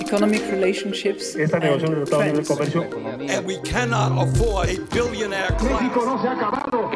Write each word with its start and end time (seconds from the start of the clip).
economic 0.00 0.42
relationships. 0.50 1.34
Esta 1.36 1.58
negociación 1.58 2.04
Tratado 2.04 2.22
de 2.22 2.28
Libre 2.28 2.44
Comercio. 2.44 2.82
And 3.28 3.46
we 3.46 3.58
cannot 3.62 4.12
afford 4.18 4.68
a 4.68 4.78
billionaire 4.94 5.52
México 5.62 6.00
class. 6.00 6.06
no 6.06 6.22
se 6.22 6.28
ha 6.28 6.32
acabado. 6.32 6.90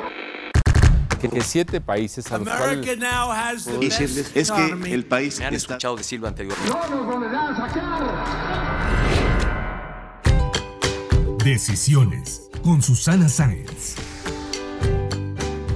que, 1.29 1.41
siete 1.43 1.81
países 1.81 2.31
a 2.33 2.39
los 2.39 2.49
America 2.49 2.83
cuales 2.83 2.99
now 2.99 3.31
has 3.31 3.65
the 3.65 3.79
decirles 3.79 4.33
best 4.33 4.37
es 4.37 4.51
que 4.51 4.95
el 4.95 5.05
país 5.05 5.39
Me 5.39 5.47
han 5.47 5.55
está 5.55 5.75
escuchado 5.75 5.97
decirlo 5.97 6.29
anteriormente. 6.29 6.71
No 6.71 6.89
nos 6.89 7.07
volverán 7.07 7.55
a 7.55 7.57
sacar. 7.57 8.01
Decisiones 11.45 12.49
con 12.63 12.83
Susana 12.83 13.29
Sáenz. 13.29 13.97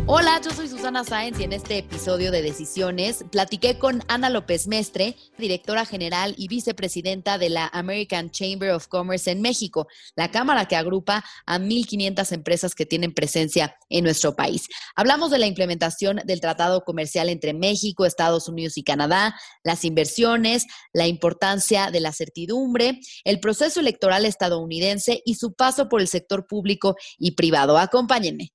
Hola, 0.06 0.40
yo 0.42 0.50
soy 0.50 0.63
Susana 0.84 1.02
Sáenz 1.02 1.40
y 1.40 1.44
en 1.44 1.54
este 1.54 1.78
episodio 1.78 2.30
de 2.30 2.42
Decisiones 2.42 3.24
platiqué 3.32 3.78
con 3.78 4.02
Ana 4.06 4.28
López 4.28 4.66
Mestre, 4.66 5.16
directora 5.38 5.86
general 5.86 6.34
y 6.36 6.46
vicepresidenta 6.46 7.38
de 7.38 7.48
la 7.48 7.68
American 7.72 8.30
Chamber 8.30 8.72
of 8.72 8.88
Commerce 8.88 9.30
en 9.30 9.40
México, 9.40 9.86
la 10.14 10.30
cámara 10.30 10.68
que 10.68 10.76
agrupa 10.76 11.24
a 11.46 11.58
1.500 11.58 12.32
empresas 12.32 12.74
que 12.74 12.84
tienen 12.84 13.14
presencia 13.14 13.74
en 13.88 14.04
nuestro 14.04 14.36
país. 14.36 14.68
Hablamos 14.94 15.30
de 15.30 15.38
la 15.38 15.46
implementación 15.46 16.20
del 16.26 16.42
Tratado 16.42 16.84
Comercial 16.84 17.30
entre 17.30 17.54
México, 17.54 18.04
Estados 18.04 18.46
Unidos 18.50 18.76
y 18.76 18.84
Canadá, 18.84 19.34
las 19.62 19.86
inversiones, 19.86 20.66
la 20.92 21.06
importancia 21.06 21.90
de 21.90 22.00
la 22.00 22.12
certidumbre, 22.12 23.00
el 23.24 23.40
proceso 23.40 23.80
electoral 23.80 24.26
estadounidense 24.26 25.22
y 25.24 25.36
su 25.36 25.54
paso 25.54 25.88
por 25.88 26.02
el 26.02 26.08
sector 26.08 26.46
público 26.46 26.94
y 27.16 27.30
privado. 27.30 27.78
Acompáñenme. 27.78 28.50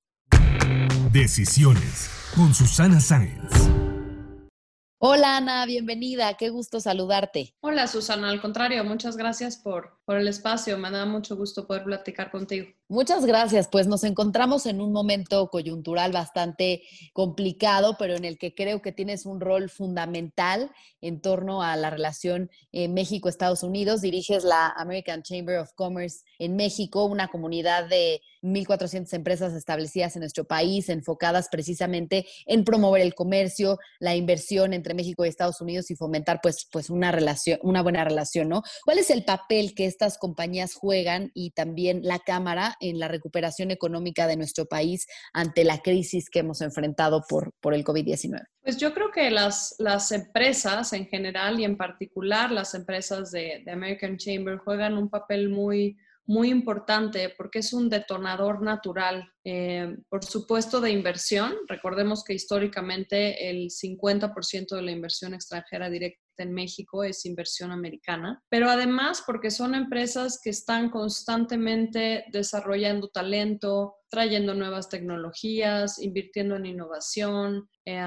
Decisiones 1.12 2.19
con 2.40 2.54
Susana 2.54 3.02
Sáenz. 3.02 3.70
Hola 4.98 5.36
Ana, 5.36 5.66
bienvenida, 5.66 6.36
qué 6.36 6.50
gusto 6.50 6.80
saludarte. 6.80 7.54
Hola 7.60 7.86
Susana, 7.88 8.30
al 8.30 8.40
contrario, 8.40 8.86
muchas 8.86 9.18
gracias 9.18 9.58
por, 9.58 9.99
por 10.10 10.18
el 10.18 10.28
espacio, 10.28 10.76
me 10.80 10.90
da 10.90 11.06
mucho 11.06 11.38
gusto 11.38 11.68
poder 11.68 11.84
platicar 11.84 12.32
contigo. 12.32 12.66
Muchas 12.88 13.28
gracias, 13.28 13.68
pues 13.68 13.86
nos 13.86 14.04
encontramos 14.04 14.66
en 14.66 14.82
un 14.82 14.92
momento 14.92 15.52
coyuntural 15.52 16.12
bastante 16.12 16.82
complicado, 17.14 17.96
pero 18.00 18.16
en 18.16 18.26
el 18.26 18.40
que 18.40 18.56
creo 18.56 18.82
que 18.82 18.92
tienes 18.92 19.28
un 19.28 19.40
rol 19.40 19.70
fundamental 19.70 20.72
en 21.00 21.22
torno 21.22 21.62
a 21.62 21.76
la 21.76 21.92
relación 21.92 22.50
eh, 22.72 22.88
México-Estados 22.88 23.62
Unidos. 23.62 24.02
Diriges 24.02 24.44
la 24.44 24.70
American 24.70 25.22
Chamber 25.22 25.60
of 25.60 25.74
Commerce 25.76 26.24
en 26.40 26.56
México, 26.56 27.06
una 27.06 27.28
comunidad 27.28 27.88
de 27.88 28.24
1.400 28.42 29.14
empresas 29.14 29.54
establecidas 29.54 30.16
en 30.16 30.22
nuestro 30.22 30.46
país, 30.46 30.90
enfocadas 30.90 31.50
precisamente 31.52 32.26
en 32.48 32.64
promover 32.64 33.04
el 33.04 33.14
comercio, 33.14 33.78
la 34.00 34.16
inversión 34.16 34.74
entre 34.74 34.96
México 34.96 35.24
y 35.24 35.30
Estados 35.30 35.62
Unidos 35.62 35.92
y 35.92 35.96
fomentar 35.96 36.40
pues, 36.42 36.68
pues 36.72 36.90
una 36.90 37.12
relación, 37.12 37.60
una 37.62 37.84
buena 37.84 38.04
relación, 38.04 38.50
¿no? 38.50 38.64
¿Cuál 38.84 38.98
es 38.98 39.12
el 39.12 39.24
papel 39.24 39.76
que 39.76 39.86
estas 40.00 40.18
compañías 40.18 40.76
juegan 40.76 41.30
y 41.34 41.52
también 41.52 42.00
la 42.04 42.20
Cámara 42.20 42.78
en 42.80 43.00
la 43.00 43.10
recuperación 43.10 43.70
económica 43.70 44.28
de 44.28 44.38
nuestro 44.38 44.66
país 44.66 45.08
ante 45.34 45.66
la 45.66 45.80
crisis 45.80 46.30
que 46.30 46.40
hemos 46.40 46.62
enfrentado 46.62 47.26
por, 47.28 47.52
por 47.60 47.74
el 47.74 47.84
COVID-19? 47.84 48.42
Pues 48.62 48.78
yo 48.78 48.94
creo 48.94 49.12
que 49.12 49.30
las, 49.30 49.76
las 49.78 50.14
empresas 50.14 50.94
en 50.94 51.06
general 51.08 51.60
y 51.60 51.66
en 51.66 51.76
particular 51.76 52.50
las 52.50 52.76
empresas 52.76 53.32
de, 53.32 53.66
American 53.70 54.16
Chamber 54.16 54.60
juegan 54.60 54.98
un 54.98 55.10
papel 55.10 55.50
muy, 55.50 55.98
muy 56.26 56.50
importante 56.50 57.34
porque 57.38 57.60
es 57.60 57.74
un 57.74 57.90
detonador 57.90 58.62
natural, 58.62 59.30
eh, 59.46 59.96
por 60.10 60.26
supuesto, 60.26 60.82
de 60.82 60.92
inversión. 60.92 61.56
Recordemos 61.68 62.24
que 62.24 62.34
históricamente 62.34 63.50
el 63.50 63.70
50% 63.70 64.76
de 64.76 64.82
la 64.82 64.92
inversión 64.92 65.34
extranjera 65.34 65.90
directa 65.90 66.20
en 66.38 66.54
México 66.54 67.04
es 67.04 67.26
inversión 67.26 67.72
americana, 67.72 68.42
pero 68.50 68.70
además 68.70 69.24
porque 69.26 69.52
son 69.52 69.76
empresas 69.76 70.40
que 70.42 70.52
están 70.52 70.90
constantemente 70.90 72.26
desarrollando 72.32 73.10
talento, 73.10 73.96
trayendo 74.10 74.54
nuevas 74.54 74.90
tecnologías, 74.90 76.00
invirtiendo 76.00 76.56
en 76.56 76.66
innovación, 76.66 77.70
eh, 77.86 78.02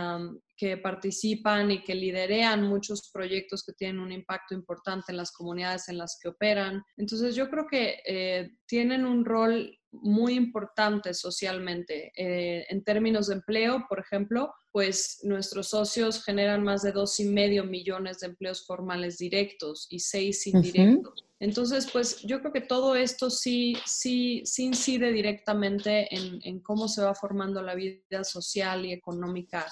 que 0.56 0.76
participan 0.76 1.72
y 1.72 1.82
que 1.82 1.94
liderean 1.94 2.62
muchos 2.62 3.10
proyectos 3.12 3.64
que 3.64 3.72
tienen 3.72 3.98
un 3.98 4.12
impacto 4.12 4.54
importante 4.54 5.10
en 5.10 5.16
las 5.16 5.32
comunidades 5.32 5.88
en 5.88 5.98
las 5.98 6.18
que 6.22 6.28
operan. 6.28 6.84
Entonces 6.96 7.34
yo 7.34 7.50
creo 7.50 7.66
que 7.68 7.98
eh, 8.06 8.50
tienen 8.72 9.04
un 9.04 9.26
rol 9.26 9.78
muy 9.90 10.32
importante 10.32 11.12
socialmente. 11.12 12.10
Eh, 12.16 12.64
en 12.70 12.82
términos 12.82 13.26
de 13.26 13.34
empleo, 13.34 13.84
por 13.86 14.00
ejemplo, 14.00 14.54
pues 14.70 15.20
nuestros 15.24 15.68
socios 15.68 16.24
generan 16.24 16.62
más 16.62 16.80
de 16.80 16.92
dos 16.92 17.20
y 17.20 17.26
medio 17.26 17.64
millones 17.64 18.20
de 18.20 18.28
empleos 18.28 18.64
formales 18.64 19.18
directos 19.18 19.88
y 19.90 19.98
seis 19.98 20.46
indirectos. 20.46 21.26
Entonces, 21.38 21.86
pues 21.92 22.22
yo 22.22 22.40
creo 22.40 22.50
que 22.50 22.62
todo 22.62 22.96
esto 22.96 23.28
sí, 23.28 23.76
sí, 23.84 24.40
sí 24.46 24.64
incide 24.64 25.12
directamente 25.12 26.08
en, 26.16 26.40
en 26.44 26.60
cómo 26.60 26.88
se 26.88 27.02
va 27.02 27.14
formando 27.14 27.60
la 27.60 27.74
vida 27.74 28.24
social 28.24 28.86
y 28.86 28.94
económica 28.94 29.66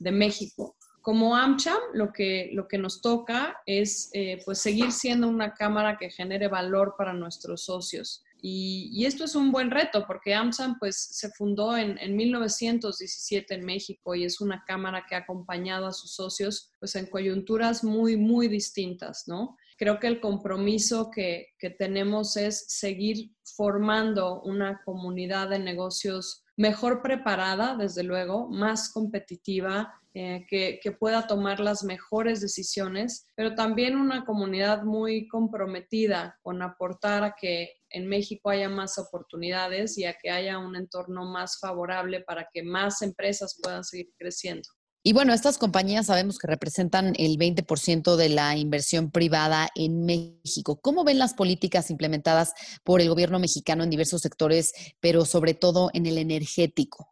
de 0.00 0.10
México. 0.10 0.74
Como 1.02 1.36
AmCham, 1.36 1.80
lo 1.94 2.12
que, 2.12 2.50
lo 2.52 2.66
que 2.66 2.78
nos 2.78 3.00
toca 3.00 3.60
es 3.64 4.10
eh, 4.12 4.42
pues 4.44 4.58
seguir 4.58 4.90
siendo 4.90 5.28
una 5.28 5.54
cámara 5.54 5.96
que 5.96 6.10
genere 6.10 6.48
valor 6.48 6.94
para 6.98 7.12
nuestros 7.12 7.64
socios. 7.64 8.24
Y, 8.42 9.04
esto 9.04 9.24
es 9.24 9.34
un 9.34 9.52
buen 9.52 9.70
reto 9.70 10.04
porque 10.06 10.34
AmSam 10.34 10.78
pues, 10.78 10.96
se 11.12 11.30
fundó 11.30 11.76
en, 11.76 11.98
en, 11.98 12.16
1917 12.16 13.54
en 13.54 13.64
México 13.64 14.14
y 14.14 14.24
es 14.24 14.40
una 14.40 14.64
cámara 14.66 15.04
que 15.08 15.14
ha 15.14 15.18
acompañado 15.18 15.86
a 15.86 15.92
sus 15.92 16.14
socios 16.14 16.72
pues, 16.78 16.94
en 16.96 17.06
coyunturas 17.06 17.84
muy, 17.84 18.16
muy 18.16 18.48
distintas, 18.48 19.24
¿no? 19.26 19.56
Creo 19.76 19.98
que 19.98 20.08
el 20.08 20.20
compromiso 20.20 21.10
que 21.10 21.54
tenemos 21.78 22.36
es 22.36 22.66
seguir 22.68 23.32
formando 23.56 24.42
una 24.42 24.82
comunidad 24.84 25.48
de 25.48 25.58
negocios 25.58 26.44
mejor 26.56 27.00
preparada, 27.00 27.74
desde 27.74 28.02
luego, 28.02 28.48
más 28.50 28.92
competitiva, 28.92 29.99
eh, 30.12 30.44
que, 30.48 30.80
que, 30.82 30.90
pueda 30.90 31.26
tomar 31.26 31.60
las 31.60 31.84
mejores 31.84 32.40
decisiones, 32.40 33.26
pero 33.36 33.54
también 33.54 33.96
una 33.96 34.24
comunidad 34.24 34.82
muy 34.82 35.28
comprometida 35.28 36.36
con 36.42 36.62
aportar 36.62 37.22
a 37.22 37.36
que 37.40 37.74
en 37.90 38.08
México 38.08 38.50
haya 38.50 38.68
más 38.68 38.98
oportunidades 38.98 39.96
y 39.98 40.04
a 40.04 40.14
que 40.14 40.30
haya 40.30 40.58
un 40.58 40.74
entorno 40.74 41.26
más 41.26 41.58
favorable 41.60 42.22
para 42.22 42.48
que 42.52 42.62
más 42.64 43.02
empresas 43.02 43.56
puedan 43.62 43.84
seguir 43.84 44.10
creciendo. 44.18 44.68
Y 45.02 45.14
bueno, 45.14 45.32
estas 45.32 45.56
compañías 45.56 46.06
sabemos 46.06 46.38
que 46.38 46.46
representan 46.46 47.14
el 47.16 47.38
20% 47.38 48.16
de 48.16 48.28
la 48.28 48.56
inversión 48.56 49.10
privada 49.10 49.68
en 49.74 50.04
México. 50.04 50.78
¿Cómo 50.82 51.04
ven 51.04 51.18
las 51.18 51.32
políticas 51.32 51.90
implementadas 51.90 52.52
por 52.84 53.00
el 53.00 53.08
gobierno 53.08 53.38
mexicano 53.38 53.82
en 53.82 53.88
diversos 53.88 54.20
sectores, 54.20 54.74
pero 55.00 55.24
sobre 55.24 55.54
todo 55.54 55.90
en 55.94 56.04
el 56.04 56.18
energético? 56.18 57.08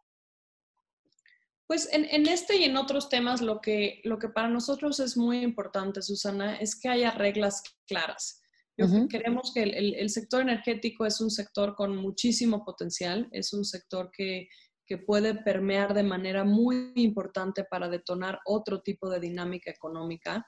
Pues 1.69 1.87
en, 1.93 2.05
en, 2.05 2.27
este 2.27 2.55
y 2.57 2.63
en 2.63 2.77
otros 2.77 3.09
temas 3.09 3.41
lo 3.41 3.61
que, 3.61 4.01
lo 4.03 4.17
que 4.17 4.29
para 4.29 4.49
nosotros 4.49 4.99
es 4.99 5.15
muy 5.15 5.43
importante, 5.43 6.01
Susana, 6.01 6.55
es 6.55 6.75
que 6.75 6.89
haya 6.89 7.11
reglas 7.11 7.61
claras. 7.85 8.41
Yo 8.75 8.87
uh 8.87 8.89
-huh. 8.89 9.07
Queremos 9.07 9.53
que 9.53 9.61
el, 9.61 9.75
el, 9.75 9.93
el, 9.93 10.09
sector 10.09 10.41
energético 10.41 11.05
es 11.05 11.21
un 11.21 11.29
sector 11.29 11.75
con 11.75 11.95
muchísimo 11.95 12.65
potencial, 12.65 13.27
es 13.31 13.53
un 13.53 13.63
sector 13.63 14.09
que, 14.11 14.47
que 14.87 14.97
puede 14.97 15.35
permear 15.35 15.93
de 15.93 16.01
manera 16.01 16.43
muy 16.43 16.91
importante 16.95 17.63
para 17.63 17.87
detonar 17.87 18.39
otro 18.45 18.81
tipo 18.81 19.07
de 19.07 19.19
dinámica 19.19 19.69
económica. 19.69 20.43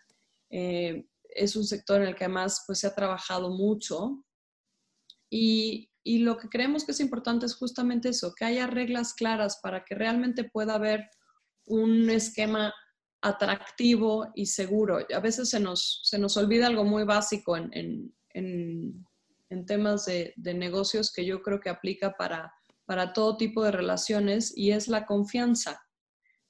Eh, 0.49 1.05
es 1.35 1.55
un 1.55 1.65
sector 1.65 2.01
en 2.01 2.07
el 2.07 2.15
que 2.15 2.23
además 2.23 2.63
pues, 2.65 2.79
se 2.79 2.87
ha 2.87 2.95
trabajado 2.95 3.51
mucho 3.51 4.23
y, 5.29 5.90
y 6.03 6.19
lo 6.19 6.37
que 6.37 6.49
creemos 6.49 6.83
que 6.83 6.91
es 6.91 6.99
importante 6.99 7.45
es 7.45 7.55
justamente 7.55 8.09
eso, 8.09 8.33
que 8.35 8.45
haya 8.45 8.67
reglas 8.67 9.13
claras 9.13 9.59
para 9.61 9.83
que 9.85 9.95
realmente 9.95 10.43
pueda 10.43 10.75
haber 10.75 11.09
un 11.65 12.09
esquema 12.09 12.73
atractivo 13.21 14.31
y 14.35 14.47
seguro. 14.47 14.99
A 15.13 15.19
veces 15.19 15.49
se 15.49 15.59
nos, 15.59 16.01
se 16.03 16.17
nos 16.17 16.37
olvida 16.37 16.67
algo 16.67 16.83
muy 16.83 17.03
básico 17.03 17.55
en, 17.55 17.69
en, 18.33 19.05
en, 19.49 19.65
temas 19.65 20.05
de, 20.05 20.33
de, 20.37 20.53
negocios 20.55 21.13
que 21.13 21.25
yo 21.25 21.43
creo 21.43 21.59
que 21.59 21.69
aplica 21.69 22.15
para, 22.17 22.51
para 22.85 23.13
todo 23.13 23.37
tipo 23.37 23.63
de 23.63 23.71
relaciones 23.71 24.57
y 24.57 24.71
es 24.71 24.87
la 24.87 25.05
confianza. 25.05 25.79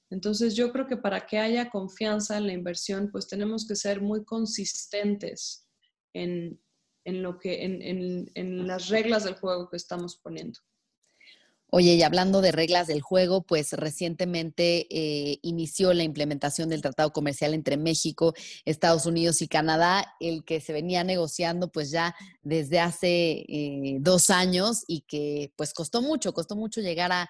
Entonces 0.09 0.55
yo 0.55 0.71
creo 0.71 0.87
que 0.87 0.97
para 0.97 1.25
que 1.25 1.39
haya 1.39 1.69
confianza 1.69 2.37
en 2.37 2.47
la 2.47 2.53
inversión, 2.53 3.09
pues 3.11 3.27
tenemos 3.27 3.67
que 3.67 3.75
ser 3.75 4.01
muy 4.01 4.23
consistentes 4.23 5.67
en, 6.13 6.59
en, 7.03 7.23
lo 7.23 7.39
que, 7.39 7.63
en, 7.63 7.81
en, 7.81 8.31
en 8.35 8.67
las 8.67 8.89
reglas 8.89 9.23
del 9.23 9.35
juego 9.35 9.69
que 9.69 9.77
estamos 9.77 10.17
poniendo. 10.17 10.59
Oye, 11.73 11.93
y 11.93 12.03
hablando 12.03 12.41
de 12.41 12.51
reglas 12.51 12.87
del 12.87 12.99
juego, 12.99 13.43
pues 13.43 13.71
recientemente 13.71 14.87
eh, 14.89 15.39
inició 15.41 15.93
la 15.93 16.03
implementación 16.03 16.67
del 16.67 16.81
Tratado 16.81 17.13
Comercial 17.13 17.53
entre 17.53 17.77
México, 17.77 18.33
Estados 18.65 19.05
Unidos 19.05 19.41
y 19.41 19.47
Canadá, 19.47 20.13
el 20.19 20.43
que 20.43 20.59
se 20.59 20.73
venía 20.73 21.05
negociando 21.05 21.71
pues 21.71 21.89
ya 21.89 22.13
desde 22.41 22.81
hace 22.81 23.45
eh, 23.47 23.97
dos 24.01 24.29
años 24.29 24.83
y 24.85 25.05
que 25.07 25.53
pues 25.55 25.73
costó 25.73 26.01
mucho, 26.01 26.33
costó 26.33 26.57
mucho 26.57 26.81
llegar 26.81 27.13
a, 27.13 27.29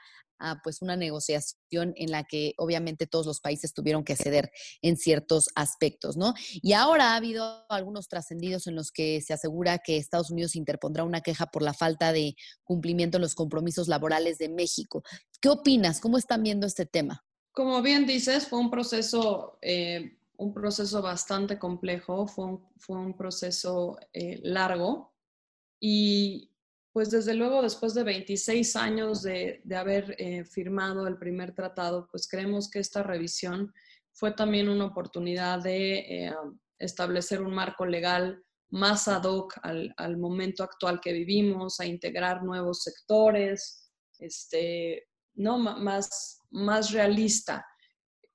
pues 0.64 0.82
una 0.82 0.96
negociación 0.96 1.94
en 1.96 2.12
la 2.12 2.24
que 2.24 2.54
obviamente 2.58 3.08
todos 3.08 3.26
los 3.26 3.40
países 3.40 3.74
tuvieron 3.74 4.04
que 4.04 4.16
ceder 4.16 4.52
en 4.82 4.98
ciertos 4.98 5.50
aspectos, 5.56 6.18
¿no? 6.18 6.34
Y 6.62 6.74
ahora 6.74 7.14
ha 7.14 7.16
habido 7.16 7.66
algunos 7.70 8.08
trascendidos 8.08 8.68
en 8.68 8.76
los 8.76 8.92
que 8.92 9.22
se 9.22 9.34
asegura 9.34 9.80
que 9.80 9.98
Estados 9.98 10.32
Unidos 10.32 10.56
interpondrá 10.56 11.04
una 11.04 11.22
queja 11.22 11.48
por 11.48 11.62
la 11.62 11.74
falta 11.74 12.12
de 12.12 12.36
cumplimiento 12.64 13.18
en 13.18 13.22
los 13.22 13.36
compromisos 13.36 13.88
laborales 13.88 14.38
de 14.38 14.50
México. 14.50 15.04
¿Qué 15.40 15.50
opinas? 15.50 16.00
¿Cómo 16.00 16.18
están 16.18 16.44
viendo 16.44 16.68
este 16.68 16.86
tema? 16.86 17.24
Como 17.52 17.82
bien 17.82 18.06
dices, 18.06 18.48
fue 18.48 18.60
un 18.60 18.72
proceso, 18.72 19.58
eh, 19.62 20.18
un 20.38 20.54
proceso 20.54 21.02
bastante 21.02 21.60
complejo, 21.60 22.28
fue 22.28 22.46
un, 22.46 22.70
fue 22.78 22.98
un 22.98 23.16
proceso 23.16 23.98
eh, 24.14 24.40
largo 24.44 25.14
y 25.80 26.51
pues 26.94 27.10
desde 27.10 27.34
luego 27.34 27.62
después 27.62 27.94
de 27.94 28.04
26 28.04 28.76
años 28.76 29.22
de, 29.24 29.62
haber 29.76 30.16
eh, 30.18 30.44
firmado 30.44 31.08
el 31.08 31.18
primer 31.18 31.54
tratado, 31.54 32.08
pues 32.12 32.28
creemos 32.28 32.70
que 32.70 32.80
esta 32.80 33.02
revisión 33.04 33.74
fue 34.14 34.32
también 34.34 34.68
una 34.68 34.86
oportunidad 34.86 35.64
de 35.64 36.34
establecer 36.78 37.42
un 37.42 37.54
marco 37.54 37.86
legal 37.86 38.44
más 38.72 39.08
ad 39.08 39.24
hoc 39.24 39.54
al, 39.64 39.94
al, 39.98 40.18
momento 40.18 40.64
actual 40.64 41.00
que 41.02 41.14
vivimos, 41.14 41.80
a 41.80 41.86
integrar 41.86 42.44
nuevos 42.44 42.84
sectores, 42.84 43.92
este, 44.20 45.08
¿no? 45.36 45.58
más, 45.58 46.40
más 46.52 46.92
realista. 46.92 47.66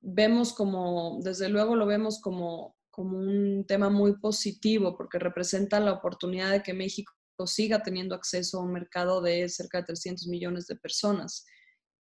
Vemos 0.00 0.52
como, 0.52 1.18
desde 1.22 1.48
luego 1.48 1.74
lo 1.74 1.86
vemos 1.86 2.20
como, 2.20 2.76
como 2.90 3.18
un 3.18 3.64
tema 3.66 3.88
muy 3.88 4.18
positivo 4.18 4.96
porque 4.96 5.18
representa 5.18 5.80
la 5.80 5.92
oportunidad 5.92 6.50
de 6.50 6.62
que 6.62 6.74
México 6.74 7.12
siga 7.44 7.82
teniendo 7.82 8.14
acceso 8.14 8.58
a 8.58 8.62
un 8.62 8.72
mercado 8.72 9.20
de 9.20 9.48
cerca 9.48 9.78
de 9.78 9.84
300 9.84 10.28
millones 10.28 10.68
de 10.68 10.76
personas. 10.76 11.44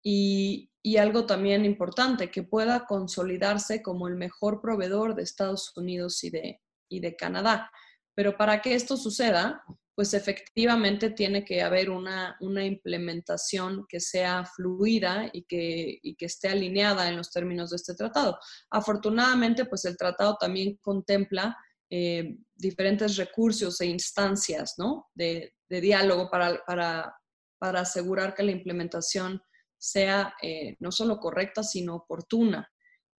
Y, 0.03 0.69
y, 0.83 0.97
algo 0.97 1.25
también 1.25 1.65
importante, 1.65 2.29
que 2.29 2.43
pueda 2.43 2.85
consolidarse 2.85 3.81
como 3.81 4.07
el 4.07 4.15
mejor 4.15 4.61
proveedor 4.61 5.15
de 5.15 5.23
Estados 5.23 5.75
Unidos 5.75 6.23
y 6.23 6.29
de, 6.29 6.61
y 6.87 6.99
de 6.99 7.15
Canadá. 7.15 7.71
Pero 8.13 8.37
para 8.37 8.61
que 8.61 8.75
esto 8.75 8.95
suceda, 8.97 9.63
pues 9.95 10.13
efectivamente 10.13 11.09
tiene 11.09 11.45
que 11.45 11.61
haber 11.61 11.89
una, 11.89 12.37
implementación 12.41 13.85
que 13.87 14.01
sea 14.01 14.45
fluida 14.45 15.29
y 15.31 15.43
que, 15.43 15.99
que, 16.17 16.25
esté 16.25 16.49
alineada 16.49 17.07
en 17.07 17.15
los 17.15 17.31
términos 17.31 17.69
de 17.69 17.77
este 17.77 17.95
tratado. 17.95 18.37
Afortunadamente, 18.69 19.65
pues 19.65 19.85
el 19.85 19.95
tratado 19.95 20.35
también 20.37 20.77
contempla 20.81 21.57
eh, 21.89 22.37
diferentes 22.55 23.17
recursos 23.17 23.79
e 23.81 23.85
instancias 23.85 24.75
¿no? 24.77 25.07
de, 25.13 25.53
diálogo 25.69 26.29
para, 26.29 26.63
para, 26.65 27.15
para, 27.59 27.81
asegurar 27.81 28.33
que 28.33 28.43
la 28.43 28.51
implementación 28.51 29.41
sea 29.77 30.33
eh, 30.41 30.77
no 30.79 30.91
solo 30.91 31.19
correcta, 31.19 31.63
sino 31.63 31.95
oportuna. 31.95 32.71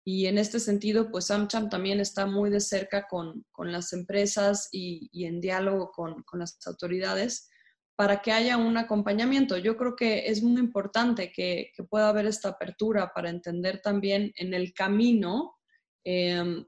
Y 0.07 0.27
en 0.27 0.38
este 0.38 0.59
sentido, 0.59 1.09
pues 1.12 1.31
AmCham 1.31 1.69
también 1.69 2.00
está 2.00 2.27
muy 2.27 2.50
de 2.50 2.59
cerca 2.59 3.07
con, 3.07 3.44
con 3.51 3.71
las 3.71 3.91
empresas 3.91 4.69
y, 4.71 5.09
y 5.12 5.25
en 5.25 5.41
diálogo 5.41 5.91
con, 5.91 6.21
con, 6.23 6.39
las 6.39 6.57
autoridades 6.67 7.50
para 7.95 8.21
que 8.21 8.31
haya 8.31 8.57
un 8.57 8.77
acompañamiento. 8.77 9.57
Yo 9.57 9.75
creo 9.75 9.95
que 9.95 10.27
es 10.27 10.44
muy 10.44 10.62
importante 10.62 11.31
que, 11.31 11.71
que 11.75 11.83
pueda 11.83 12.09
haber 12.09 12.27
esta 12.27 12.50
apertura 12.50 13.12
para 13.15 13.29
entender 13.29 13.81
también 13.81 14.31
en 14.35 14.53
el 14.53 14.73
camino 14.73 15.56
eh, 16.03 16.63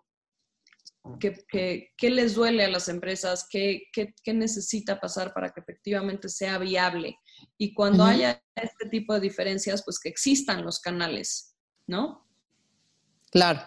qué 1.19 2.09
les 2.09 2.35
duele 2.35 2.65
a 2.65 2.69
las 2.69 2.89
empresas, 2.89 3.47
qué, 3.49 3.83
qué, 3.93 4.33
necesita 4.33 4.99
pasar 4.99 5.33
para 5.33 5.51
que 5.51 5.61
efectivamente 5.61 6.29
sea 6.29 6.57
viable. 6.57 7.17
Y 7.57 7.73
cuando 7.73 8.03
haya 8.03 8.43
este 8.55 8.89
tipo 8.89 9.13
de 9.13 9.19
diferencias, 9.19 9.83
pues 9.83 9.99
que 9.99 10.09
existan 10.09 10.63
los 10.63 10.79
canales, 10.79 11.55
¿no? 11.85 12.27
Claro. 13.31 13.61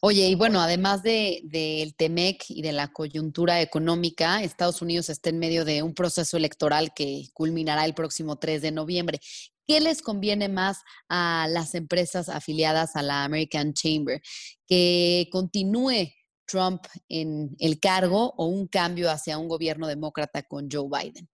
Oye, 0.00 0.28
y 0.28 0.34
bueno, 0.34 0.60
además 0.60 1.02
del 1.02 1.40
de, 1.44 1.94
TEMEC 1.96 2.44
y 2.50 2.62
de 2.62 2.72
la 2.72 2.92
coyuntura 2.92 3.60
económica, 3.60 4.42
Estados 4.42 4.82
Unidos 4.82 5.08
está 5.08 5.30
en 5.30 5.38
medio 5.38 5.64
de 5.64 5.82
un 5.82 5.94
proceso 5.94 6.36
electoral 6.36 6.92
que 6.94 7.24
culminará 7.32 7.84
el 7.84 7.94
próximo 7.94 8.36
3 8.36 8.62
de 8.62 8.72
noviembre. 8.72 9.20
¿Qué 9.66 9.80
les 9.80 10.02
conviene 10.02 10.48
más 10.48 10.82
a 11.08 11.48
las 11.50 11.74
empresas 11.74 12.28
afiliadas 12.28 12.94
a 12.94 13.02
la 13.02 13.24
American 13.24 13.72
Chamber? 13.72 14.20
¿Que 14.66 15.28
continúe 15.32 16.12
Trump 16.46 16.84
en 17.08 17.56
el 17.58 17.78
cargo 17.80 18.34
o 18.36 18.46
un 18.46 18.66
cambio 18.68 19.10
hacia 19.10 19.38
un 19.38 19.48
gobierno 19.48 19.86
demócrata 19.86 20.42
con 20.42 20.68
Joe 20.70 20.88
Biden? 20.88 21.28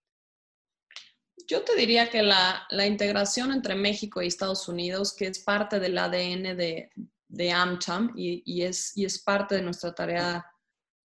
Yo 1.46 1.62
te 1.62 1.76
diría 1.76 2.08
que 2.08 2.22
la, 2.22 2.66
integración 2.86 3.52
entre 3.52 3.74
México 3.74 4.22
y 4.22 4.26
Estados 4.26 4.68
Unidos, 4.68 5.14
que 5.14 5.26
es 5.26 5.38
parte 5.40 5.80
del 5.80 5.98
ADN 5.98 6.56
de, 6.56 7.52
AmCham 7.52 8.12
y, 8.16 8.62
es, 8.62 9.22
parte 9.24 9.56
de 9.56 9.62
nuestra 9.62 9.94
tarea 9.94 10.46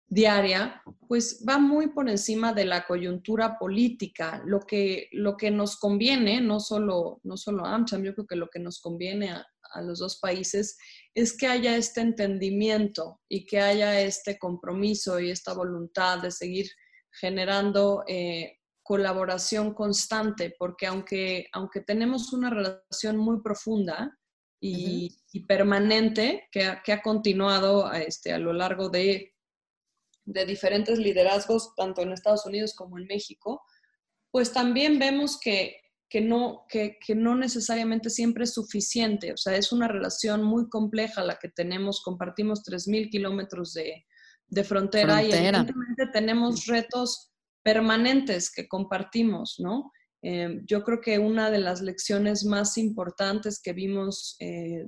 diaria, 0.07 0.81
pues 1.07 1.43
va 1.47 1.57
muy 1.57 1.87
por 1.87 2.09
encima 2.09 2.53
de 2.53 2.65
la 2.65 2.85
coyuntura 2.85 3.57
política. 3.57 4.41
Lo 4.45 4.59
que, 4.61 5.09
nos 5.51 5.77
conviene, 5.77 6.41
no 6.41 6.59
solo, 6.59 7.21
AmCham, 7.63 8.03
yo 8.03 8.13
creo 8.13 8.27
que 8.27 8.35
lo 8.35 8.49
que 8.49 8.59
nos 8.59 8.79
conviene 8.79 9.31
a, 9.31 9.47
los 9.81 9.99
dos 9.99 10.19
países 10.19 10.77
es 11.13 11.37
que 11.37 11.47
haya 11.47 11.75
este 11.77 12.01
entendimiento 12.01 13.21
y 13.29 13.45
que 13.45 13.59
haya 13.59 14.01
este 14.01 14.37
compromiso 14.37 15.19
y 15.19 15.31
esta 15.31 15.53
voluntad 15.53 16.19
de 16.19 16.31
seguir 16.31 16.67
generando 17.11 18.03
eh, 18.07 18.59
colaboración 18.83 19.73
constante, 19.73 20.53
porque 20.57 20.87
aunque, 20.87 21.47
aunque 21.53 21.81
tenemos 21.81 22.33
una 22.33 22.49
relación 22.49 23.17
muy 23.17 23.41
profunda, 23.41 24.17
y, 24.67 25.45
permanente 25.47 26.47
que 26.51 26.65
ha, 26.65 26.81
que 26.81 26.93
ha 26.93 27.01
continuado 27.01 27.85
a, 27.85 27.99
este, 27.99 28.33
a 28.33 28.39
lo 28.39 28.53
largo 28.53 28.89
de, 28.89 29.35
de 30.25 30.45
diferentes 30.45 30.97
liderazgos, 30.97 31.73
tanto 31.75 32.01
en 32.01 32.11
Estados 32.11 32.45
Unidos 32.45 32.73
como 32.73 32.97
en 32.97 33.05
México, 33.05 33.61
pues 34.31 34.51
también 34.51 34.99
vemos 34.99 35.39
que, 35.39 35.77
que 36.15 36.21
no, 36.21 36.65
que, 36.69 36.97
que, 37.05 37.13
no 37.13 37.35
necesariamente 37.35 38.09
siempre 38.09 38.45
es 38.45 38.53
suficiente. 38.53 39.33
O 39.33 39.37
sea, 39.37 39.57
es 39.57 39.73
una 39.73 39.89
relación 39.89 40.43
muy 40.43 40.69
compleja 40.69 41.21
la 41.25 41.35
que 41.35 41.49
tenemos. 41.49 42.01
Compartimos 42.01 42.63
3.000 42.63 43.09
kilómetros 43.09 43.73
de, 43.73 44.05
de 44.47 44.63
frontera, 44.63 45.15
frontera, 45.15 45.37
y 45.37 45.45
evidentemente 45.45 46.07
tenemos 46.13 46.67
retos 46.67 47.33
permanentes 47.61 48.49
que 48.49 48.65
compartimos, 48.65 49.55
¿no? 49.59 49.91
Eh, 50.21 50.61
yo 50.63 50.85
creo 50.85 51.01
que 51.01 51.19
una 51.19 51.51
de 51.51 51.59
las 51.59 51.81
lecciones 51.81 52.45
más 52.45 52.77
importantes 52.77 53.61
que 53.61 53.73
vimos 53.73 54.37
eh, 54.39 54.87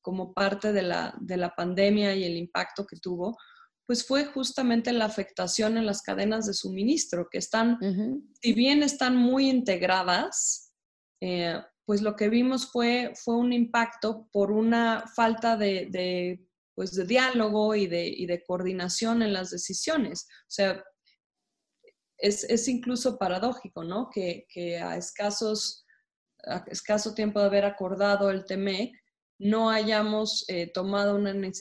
como 0.00 0.34
parte 0.34 0.72
de 0.72 0.82
la, 0.82 1.14
de 1.20 1.36
la 1.36 1.54
pandemia 1.54 2.16
y 2.16 2.24
el 2.24 2.36
impacto 2.36 2.84
que 2.84 2.96
tuvo, 2.96 3.36
pues 3.88 4.06
fue 4.06 4.26
justamente 4.26 4.92
la 4.92 5.06
afectación 5.06 5.78
en 5.78 5.86
las 5.86 6.02
cadenas 6.02 6.44
de 6.44 6.52
suministro, 6.52 7.30
que 7.30 7.38
están, 7.38 7.78
si 8.42 8.52
bien 8.52 8.82
están 8.82 9.16
muy 9.16 9.48
integradas, 9.48 10.74
eh, 11.22 11.58
pues 11.86 12.02
lo 12.02 12.14
que 12.14 12.28
vimos 12.28 12.70
fue, 12.70 13.14
fue 13.16 13.36
un 13.36 13.54
impacto 13.54 14.28
por 14.30 14.52
una 14.52 15.06
falta 15.16 15.56
de, 15.56 15.88
de 15.90 16.46
pues 16.74 16.94
de 16.94 17.06
diálogo 17.06 17.74
y 17.74 17.86
de, 17.86 18.06
y 18.06 18.26
de 18.26 18.44
coordinación 18.44 19.22
en 19.22 19.32
las 19.32 19.48
decisiones. 19.48 20.26
O 20.42 20.50
sea, 20.50 20.84
es, 22.18 22.68
incluso 22.68 23.16
paradójico, 23.16 23.84
¿no? 23.84 24.10
Que, 24.10 24.44
a, 24.84 24.98
escasos, 24.98 25.86
a 26.44 26.62
escaso 26.66 27.14
tiempo 27.14 27.40
de 27.40 27.46
haber 27.46 27.64
acordado 27.64 28.28
el 28.30 28.44
TEMEC, 28.44 28.92
no 29.38 29.70
hayamos 29.70 30.44
eh, 30.48 30.70
tomado 30.72 31.16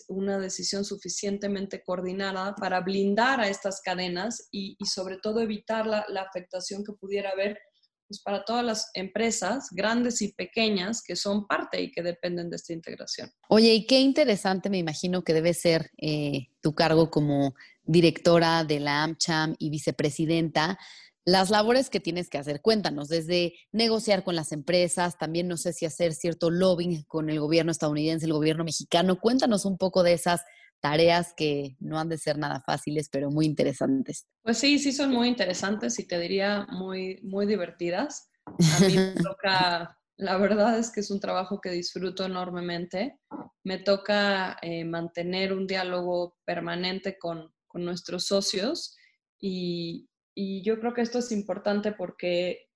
una, 0.07 0.39
decisión 0.39 0.83
suficientemente 0.83 1.83
coordinada 1.83 2.55
para 2.55 2.81
blindar 2.81 3.39
a 3.39 3.47
estas 3.47 3.81
cadenas 3.81 4.47
y, 4.51 4.75
sobre 4.85 5.17
todo 5.17 5.41
evitar 5.41 5.85
la, 5.85 6.05
afectación 6.21 6.83
que 6.83 6.93
pudiera 6.93 7.29
haber 7.29 7.59
pues, 8.07 8.21
para 8.23 8.43
todas 8.45 8.65
las 8.65 8.89
empresas, 8.95 9.67
grandes 9.71 10.21
y 10.21 10.33
pequeñas, 10.33 11.03
que 11.05 11.15
son 11.15 11.45
parte 11.45 11.81
y 11.81 11.91
que 11.91 12.01
dependen 12.01 12.49
de 12.49 12.55
esta 12.55 12.73
integración. 12.73 13.31
Oye, 13.47 13.73
y 13.73 13.85
qué 13.85 13.99
interesante 13.99 14.69
me 14.69 14.79
imagino 14.79 15.23
que 15.23 15.33
debe 15.33 15.53
ser 15.53 15.91
eh, 15.97 16.47
tu 16.61 16.73
cargo 16.73 17.11
como 17.11 17.53
directora 17.83 18.63
de 18.63 18.79
la 18.79 19.03
AmCham 19.03 19.55
y 19.59 19.69
vicepresidenta, 19.69 20.79
las 21.27 21.49
labores 21.49 21.89
que 21.89 21.99
tienes 21.99 22.29
que 22.29 22.37
hacer. 22.37 22.61
Cuéntanos, 22.61 23.09
desde 23.09 23.53
negociar 23.73 24.23
con 24.23 24.37
las 24.37 24.53
empresas, 24.53 25.17
también 25.17 25.49
no 25.49 25.57
sé 25.57 25.73
si 25.73 25.85
hacer 25.85 26.13
cierto 26.13 26.49
lobbying 26.49 27.03
con 27.03 27.29
el 27.29 27.41
gobierno 27.41 27.69
estadounidense, 27.69 28.25
el 28.25 28.31
gobierno 28.31 28.63
mexicano. 28.63 29.19
Cuéntanos 29.19 29.65
un 29.65 29.77
poco 29.77 30.03
de 30.03 30.13
esas 30.13 30.45
tareas 30.79 31.33
que 31.35 31.75
no 31.81 31.99
han 31.99 32.07
de 32.07 32.17
ser 32.17 32.37
nada 32.37 32.63
fáciles, 32.65 33.09
pero 33.11 33.29
muy 33.29 33.45
interesantes. 33.45 34.25
Pues 34.41 34.57
sí, 34.57 34.79
sí 34.79 34.93
son 34.93 35.11
muy 35.11 35.27
interesantes 35.27 35.99
y 35.99 36.07
te 36.07 36.17
diría 36.17 36.65
muy, 36.69 37.19
muy 37.23 37.45
divertidas. 37.45 38.29
A 38.45 38.79
mí 38.85 38.95
me 38.95 39.11
toca, 39.35 39.99
la 40.15 40.37
verdad 40.37 40.79
es 40.79 40.89
que 40.91 41.01
es 41.01 41.11
un 41.11 41.19
trabajo 41.19 41.59
que 41.59 41.71
disfruto 41.71 42.23
enormemente. 42.23 43.19
Me 43.65 43.79
toca 43.79 44.55
eh, 44.61 44.85
mantener 44.85 45.51
un 45.51 45.67
diálogo 45.67 46.37
permanente 46.45 47.17
con, 47.17 47.53
con 47.67 47.83
nuestros 47.83 48.27
socios 48.27 48.95
y, 49.37 50.07
y, 50.37 50.61
yo 50.63 50.79
creo 50.79 50.93
que 50.93 51.01
esto 51.01 51.19
es 51.19 51.31
importante 51.31 51.91
porque 51.91 52.69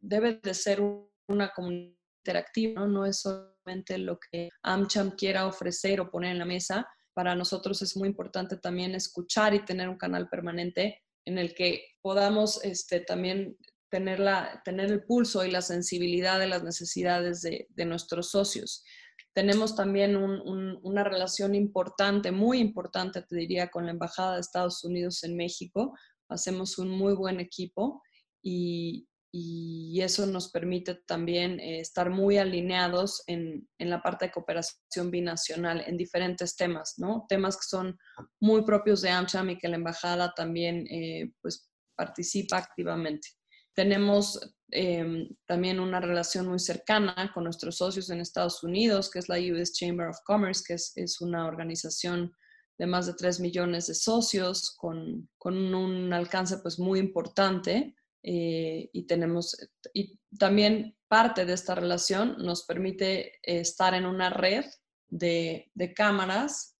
debe 0.00 0.40
de 0.42 0.54
ser 0.54 0.80
una 1.28 1.52
comunicación 1.54 2.04
interactiva, 2.24 2.80
¿no? 2.80 2.88
no 2.88 3.06
es 3.06 3.20
solamente 3.20 3.98
lo 3.98 4.18
que 4.18 4.48
AmCham 4.62 5.10
quiera 5.10 5.46
ofrecer 5.46 6.00
o 6.00 6.10
poner 6.10 6.32
en 6.32 6.38
la 6.38 6.46
mesa. 6.46 6.86
Para 7.12 7.34
nosotros 7.34 7.82
es 7.82 7.96
muy 7.96 8.08
importante 8.08 8.56
también 8.56 8.94
escuchar 8.94 9.54
y 9.54 9.64
tener 9.64 9.88
un 9.88 9.98
canal 9.98 10.28
permanente 10.28 11.02
en 11.26 11.38
el 11.38 11.54
que 11.54 11.84
podamos 12.02 12.64
este, 12.64 13.00
también 13.00 13.56
tener, 13.90 14.20
la, 14.20 14.62
tener 14.64 14.90
el 14.90 15.04
pulso 15.04 15.44
y 15.44 15.50
la 15.50 15.62
sensibilidad 15.62 16.38
de 16.40 16.48
las 16.48 16.64
necesidades 16.64 17.42
de, 17.42 17.66
de 17.70 17.84
nuestros 17.84 18.30
socios. 18.30 18.84
Tenemos 19.32 19.76
también 19.76 20.16
una 20.16 21.04
relación 21.04 21.54
importante, 21.54 22.30
muy 22.30 22.58
importante, 22.58 23.22
te 23.22 23.36
diría, 23.36 23.68
con 23.68 23.84
la 23.84 23.92
Embajada 23.92 24.34
de 24.34 24.40
Estados 24.40 24.84
Unidos 24.84 25.24
en 25.24 25.36
México. 25.36 25.94
Hacemos 26.34 26.78
un 26.78 26.90
muy 26.90 27.14
buen 27.14 27.40
equipo 27.40 28.02
y, 28.42 29.08
y 29.36 30.00
eso 30.00 30.26
nos 30.26 30.50
permite 30.50 30.94
también 31.06 31.58
eh, 31.58 31.80
estar 31.80 32.08
muy 32.08 32.38
alineados 32.38 33.24
en, 33.26 33.68
en, 33.78 33.90
la 33.90 34.00
parte 34.00 34.26
de 34.26 34.30
cooperación 34.30 35.10
binacional 35.10 35.82
en 35.86 35.96
diferentes 35.96 36.54
temas, 36.54 36.94
¿no? 36.98 37.26
Temas 37.28 37.56
que 37.56 37.66
son 37.66 37.98
muy 38.38 38.64
propios 38.64 39.02
de 39.02 39.10
AmCham 39.10 39.50
y 39.50 39.58
que 39.58 39.66
la 39.66 39.74
embajada 39.74 40.32
también 40.36 40.86
eh, 40.88 41.32
pues 41.42 41.68
participa 41.96 42.58
activamente. 42.58 43.26
Tenemos 43.74 44.38
eh, 44.70 45.28
también 45.46 45.80
una 45.80 46.00
relación 46.00 46.46
muy 46.46 46.60
cercana 46.60 47.32
con 47.34 47.42
nuestros 47.42 47.78
socios 47.78 48.10
en 48.10 48.20
Estados 48.20 48.62
Unidos, 48.62 49.10
que 49.10 49.18
es 49.18 49.28
la 49.28 49.38
US 49.38 49.72
Chamber 49.72 50.08
of 50.08 50.18
Commerce, 50.24 50.62
que 50.64 50.74
es, 50.74 50.92
es 50.94 51.20
una 51.20 51.48
organización 51.48 52.32
de 52.78 52.86
más 52.86 53.06
de 53.06 53.14
3 53.14 53.40
millones 53.40 53.86
de 53.86 53.94
socios 53.94 54.74
con, 54.76 55.28
con 55.38 55.74
un 55.74 56.12
alcance 56.12 56.58
pues 56.58 56.78
muy 56.78 56.98
importante 56.98 57.94
eh, 58.22 58.88
y 58.92 59.06
tenemos, 59.06 59.56
y 59.92 60.18
también 60.38 60.96
parte 61.08 61.44
de 61.44 61.52
esta 61.52 61.74
relación 61.74 62.36
nos 62.38 62.64
permite 62.64 63.32
estar 63.42 63.94
en 63.94 64.06
una 64.06 64.30
red 64.30 64.64
de, 65.08 65.70
de 65.74 65.94
cámaras, 65.94 66.76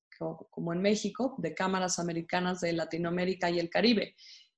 como 0.51 0.73
en 0.73 0.81
México, 0.81 1.35
de 1.39 1.55
cámaras 1.55 1.99
americanas 1.99 2.61
de 2.61 2.73
Latinoamérica 2.73 3.51
y 3.51 3.59
el 3.59 3.69
Caribe. 3.69 4.15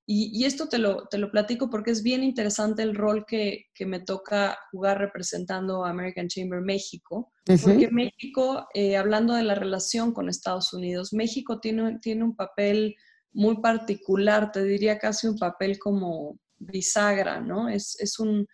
Y, 0.09 0.31
y, 0.33 0.45
esto 0.45 0.69
te 0.69 0.79
lo, 0.79 1.09
te 1.09 1.19
lo 1.19 1.33
platico 1.33 1.69
porque 1.69 1.91
es 1.91 2.05
bien 2.05 2.23
interesante 2.23 2.83
el 2.83 2.95
rol 2.95 3.27
que, 3.27 3.67
que 3.75 3.87
me 3.87 3.99
toca 3.99 4.57
jugar 4.71 4.99
representando 4.99 5.85
a 5.85 5.91
American 5.91 6.29
Chamber 6.29 6.61
México, 6.61 7.33
uh 7.49 7.53
-huh. 7.53 7.63
porque 7.63 7.91
México, 7.91 8.69
eh, 8.73 8.97
hablando 8.97 9.35
de 9.35 9.43
la 9.43 9.57
relación 9.57 10.13
con 10.13 10.29
Estados 10.29 10.73
Unidos, 10.73 11.13
México 11.13 11.59
tiene, 11.59 11.99
tiene 12.01 12.23
un 12.23 12.37
papel 12.37 12.95
muy 13.33 13.61
particular, 13.61 14.53
te 14.53 14.63
diría 14.63 14.97
casi 14.99 15.27
un 15.27 15.39
papel 15.39 15.79
como 15.79 16.39
bisagra, 16.59 17.41
¿no? 17.41 17.69
Es, 17.69 18.01
es 18.01 18.21
un, 18.21 18.47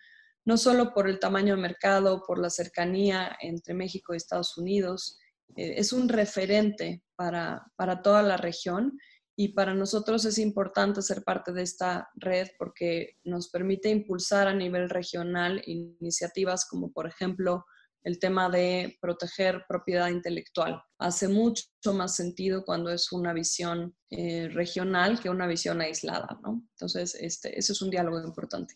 no 0.45 0.57
solo 0.57 0.93
por 0.93 1.07
el 1.07 1.19
tamaño 1.19 1.55
de 1.55 1.61
mercado, 1.61 2.23
por 2.25 2.39
la 2.39 2.49
cercanía 2.49 3.37
entre 3.41 3.73
México 3.73 4.13
y 4.13 4.17
Estados 4.17 4.57
Unidos, 4.57 5.19
eh, 5.55 5.75
es 5.77 5.93
un 5.93 6.09
referente 6.09 7.03
para, 7.15 7.65
para 7.75 8.01
toda 8.01 8.23
la 8.23 8.37
región 8.37 8.97
y 9.35 9.49
para 9.49 9.73
nosotros 9.73 10.25
es 10.25 10.37
importante 10.37 11.01
ser 11.01 11.23
parte 11.23 11.51
de 11.53 11.63
esta 11.63 12.09
red 12.15 12.49
porque 12.57 13.17
nos 13.23 13.49
permite 13.49 13.89
impulsar 13.89 14.47
a 14.47 14.53
nivel 14.53 14.89
regional 14.89 15.61
iniciativas 15.65 16.67
como 16.69 16.91
por 16.91 17.07
ejemplo 17.07 17.65
el 18.03 18.19
tema 18.19 18.49
de 18.49 18.97
proteger 19.01 19.63
propiedad 19.67 20.09
intelectual. 20.09 20.81
Hace 20.97 21.27
mucho 21.27 21.65
más 21.93 22.15
sentido 22.15 22.65
cuando 22.65 22.91
es 22.91 23.11
una 23.11 23.33
visión 23.33 23.95
eh, 24.09 24.49
regional 24.49 25.19
que 25.19 25.29
una 25.29 25.47
visión 25.47 25.81
aislada, 25.81 26.37
¿no? 26.43 26.63
Entonces, 26.71 27.15
este, 27.15 27.57
eso 27.57 27.71
es 27.73 27.81
un 27.81 27.89
diálogo 27.89 28.21
importante. 28.21 28.75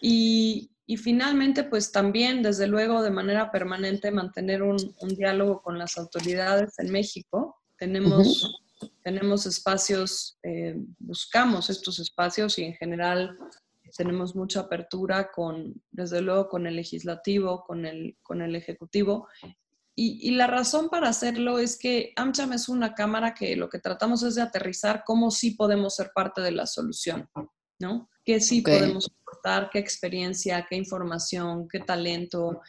Y, 0.00 0.70
y, 0.86 0.96
finalmente, 0.96 1.64
pues 1.64 1.92
también, 1.92 2.42
desde 2.42 2.66
luego, 2.66 3.02
de 3.02 3.10
manera 3.10 3.50
permanente, 3.50 4.10
mantener 4.10 4.62
un, 4.62 4.76
un 5.00 5.08
diálogo 5.10 5.62
con 5.62 5.78
las 5.78 5.96
autoridades 5.98 6.78
en 6.78 6.90
México. 6.90 7.56
Tenemos, 7.78 8.44
uh 8.44 8.48
-huh. 8.48 8.63
Tenemos 9.02 9.46
espacios, 9.46 10.38
eh, 10.42 10.76
buscamos 10.98 11.70
estos 11.70 11.98
espacios 11.98 12.58
y 12.58 12.64
en 12.64 12.74
general 12.74 13.38
tenemos 13.96 14.34
mucha 14.34 14.60
apertura 14.60 15.30
con, 15.30 15.80
desde 15.90 16.20
luego, 16.20 16.48
con 16.48 16.66
el 16.66 16.76
legislativo, 16.76 17.64
con 17.64 17.86
el, 17.86 18.16
con 18.22 18.42
el 18.42 18.56
ejecutivo. 18.56 19.28
Y, 19.94 20.28
y, 20.28 20.32
la 20.32 20.48
razón 20.48 20.88
para 20.88 21.08
hacerlo 21.08 21.60
es 21.60 21.78
que 21.78 22.12
AmCham 22.16 22.52
es 22.52 22.68
una 22.68 22.94
cámara 22.94 23.32
que 23.32 23.54
lo 23.54 23.68
que 23.68 23.78
tratamos 23.78 24.24
es 24.24 24.34
de 24.34 24.42
aterrizar 24.42 25.04
cómo 25.06 25.30
sí 25.30 25.52
podemos 25.52 25.94
ser 25.94 26.10
parte 26.12 26.40
de 26.40 26.50
la 26.50 26.66
solución, 26.66 27.30
¿no? 27.78 28.10
¿Qué 28.24 28.40
sí 28.40 28.60
okay. 28.60 28.78
podemos 28.78 29.08
aportar? 29.08 29.70
¿Qué 29.70 29.78
experiencia? 29.78 30.66
¿Qué 30.68 30.74
información? 30.74 31.68
¿Qué 31.68 31.78
talento? 31.78 32.60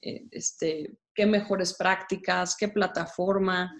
Eh, 0.00 0.26
este, 0.32 0.98
¿Qué 1.14 1.26
mejores 1.26 1.74
prácticas? 1.74 2.56
¿Qué 2.56 2.68
plataforma? 2.68 3.72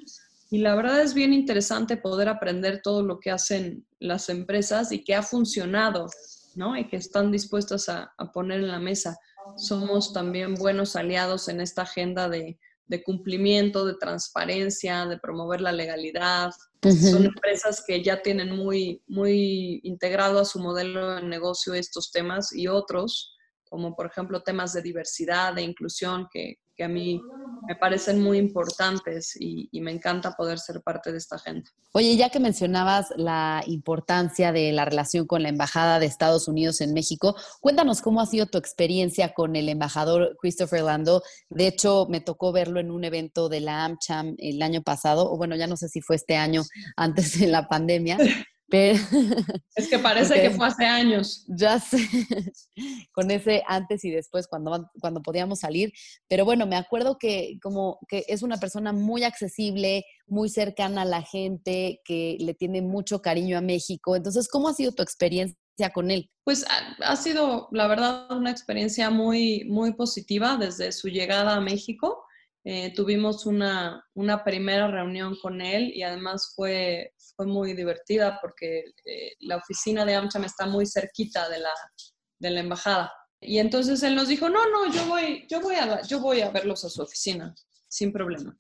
Y 0.53 0.59
la 0.59 0.75
verdad 0.75 1.01
es 1.01 1.15
bien 1.15 1.33
interesante 1.33 1.97
poder 1.97 2.29
aprender 2.29 2.83
todo 2.83 3.03
lo 3.03 3.19
que 3.19 3.31
hacen 3.31 3.87
las 3.99 4.29
empresas 4.29 4.93
y 4.93 5.03
que 5.03 5.15
ha 5.15 5.23
funcionado 5.23 6.09
¿no? 6.55 6.77
Y 6.77 6.87
que 6.89 6.97
están 6.97 7.31
dispuestos 7.31 7.89
a, 7.89 8.13
a, 8.17 8.33
poner 8.33 8.61
en 8.61 8.69
la 8.69 8.79
mesa. 8.79 9.19
Somos 9.57 10.13
también 10.13 10.55
buenos 10.55 10.97
aliados 10.97 11.49
en 11.49 11.61
esta 11.61 11.83
agenda 11.83 12.29
de, 12.29 12.59
de 12.87 13.03
cumplimiento, 13.03 13.87
de 13.87 13.95
transparencia, 13.95 15.07
de 15.07 15.19
promover 15.19 15.61
la 15.61 15.73
legalidad. 15.73 16.51
Uh 16.85 16.89
-huh. 16.89 17.11
Son 17.11 17.25
empresas 17.25 17.83
que 17.87 18.03
ya 18.03 18.23
tienen 18.23 18.55
muy, 18.55 19.03
muy 19.07 19.81
integrado 19.85 20.41
a 20.41 20.45
su 20.45 20.59
modelo 20.59 21.15
de 21.17 21.23
negocio 21.23 21.75
estos 21.75 22.11
temas 22.11 22.53
y 22.55 22.69
otros, 22.69 23.37
como 23.65 23.95
por 23.95 24.07
ejemplo 24.07 24.43
temas 24.43 24.73
de 24.73 24.83
diversidad, 24.83 25.55
de 25.55 25.63
inclusión, 25.63 26.29
que, 26.33 26.59
que 26.83 26.87
a 26.87 26.89
mí 26.89 27.23
me 27.69 27.77
parecen 27.77 28.21
muy 28.21 28.39
importantes 28.39 29.37
y, 29.39 29.69
y, 29.71 29.81
me 29.81 29.93
encanta 29.93 30.33
poder 30.33 30.59
ser 30.59 30.83
parte 30.83 31.13
de 31.13 31.19
esta 31.19 31.39
gente. 31.39 31.71
Oye, 31.93 32.17
ya 32.17 32.29
que 32.29 32.41
mencionabas 32.41 33.13
la 33.17 33.63
importancia 33.69 34.51
de 34.51 34.73
la 34.73 34.85
relación 34.85 35.29
con 35.29 35.45
la 35.45 35.49
Embajada 35.49 36.01
de 36.01 36.07
Estados 36.07 36.49
Unidos 36.49 36.81
en 36.81 36.93
México, 36.93 37.37
cuéntanos 37.61 38.03
cómo 38.03 38.21
ha 38.21 38.27
sido 38.27 38.47
tu 38.47 38.59
experiencia 38.59 39.33
con 39.33 39.55
el 39.55 39.69
embajador 39.69 40.37
Christopher 40.41 40.83
Lando. 40.83 41.23
De 41.51 41.69
hecho, 41.69 42.09
me 42.11 42.21
tocó 42.21 42.51
verlo 42.51 42.81
en 42.81 42.91
un 42.91 43.05
evento 43.05 43.49
de 43.49 43.61
la 43.61 43.85
AmCham 43.85 44.35
el 44.39 44.61
año 44.61 44.83
pasado, 44.83 45.31
o 45.31 45.37
bueno, 45.37 45.55
ya 45.55 45.69
no 45.69 45.77
sé 45.77 45.89
si 45.89 46.01
fue 46.01 46.17
este 46.17 46.37
año 46.37 46.63
antes 46.97 47.39
de 47.39 47.47
la 47.47 47.69
pandemia. 47.69 48.19
Pero, 48.73 48.99
es 49.77 49.89
que 49.91 49.99
parece 49.99 50.41
que 50.41 50.51
fue 50.51 50.67
hace 50.67 50.87
años. 50.87 51.45
Ya 51.47 51.79
sé, 51.79 51.99
con 53.13 53.31
ese 53.31 53.63
antes 53.69 54.03
y 54.03 54.11
después 54.11 54.49
cuando, 54.49 54.91
cuando 54.99 55.21
podíamos 55.21 55.61
salir. 55.61 55.93
Pero 56.27 56.47
bueno, 56.47 56.67
me 56.67 56.77
acuerdo 56.77 57.19
que 57.19 57.59
como 57.63 57.99
que 58.09 58.25
es 58.29 58.43
una 58.43 58.57
persona 58.57 58.95
muy 58.95 59.25
accesible, 59.25 60.07
muy 60.27 60.49
cercana 60.49 61.03
a 61.03 61.05
la 61.05 61.21
gente, 61.21 62.01
que 62.03 62.39
le 62.41 62.55
tiene 62.55 62.81
mucho 62.81 63.21
cariño 63.21 63.59
a 63.59 63.61
México. 63.61 64.17
Entonces, 64.17 64.49
¿cómo 64.49 64.69
ha 64.71 64.73
sido 64.73 64.93
tu 64.93 65.03
experiencia 65.03 65.91
con 65.93 66.11
él? 66.11 66.31
Pues 66.43 66.65
ha, 66.65 67.13
ha 67.13 67.17
sido, 67.17 67.69
la 67.73 67.87
verdad, 67.89 68.33
una 68.33 68.51
experiencia 68.51 69.11
muy, 69.11 69.67
muy 69.69 69.93
positiva 69.93 70.57
desde 70.57 70.93
su 70.93 71.09
llegada 71.09 71.57
a 71.57 71.61
México. 71.61 72.25
Eh, 72.65 72.93
tuvimos 72.95 73.45
una, 73.45 74.05
una, 74.15 74.45
primera 74.45 74.87
reunión 74.87 75.37
con 75.43 75.61
él 75.61 75.91
y 75.95 76.05
además 76.05 76.53
fue, 76.55 77.13
fue 77.37 77.47
muy 77.47 77.75
divertida 77.75 78.39
porque 78.41 78.85
eh, 79.05 79.33
la 79.41 79.57
oficina 79.57 80.05
de 80.05 80.15
AmCham 80.15 80.45
está 80.45 80.67
muy 80.67 80.87
cerquita 80.87 81.49
de 81.49 81.61
la, 81.61 81.73
de 82.39 82.51
la 82.51 82.61
embajada. 82.61 83.13
Y 83.41 83.59
entonces 83.59 84.03
él 84.03 84.15
nos 84.15 84.29
dijo, 84.29 84.49
no, 84.49 84.71
no, 84.71 84.93
yo 84.93 85.07
voy, 85.07 85.47
yo 85.49 85.61
voy, 85.61 85.75
a, 85.75 86.03
yo 86.03 86.21
voy 86.21 86.41
a 86.41 86.51
verlos 86.51 86.85
a 86.85 86.91
su 86.91 87.03
oficina, 87.03 87.55
sin 87.89 88.13
problema. 88.13 88.57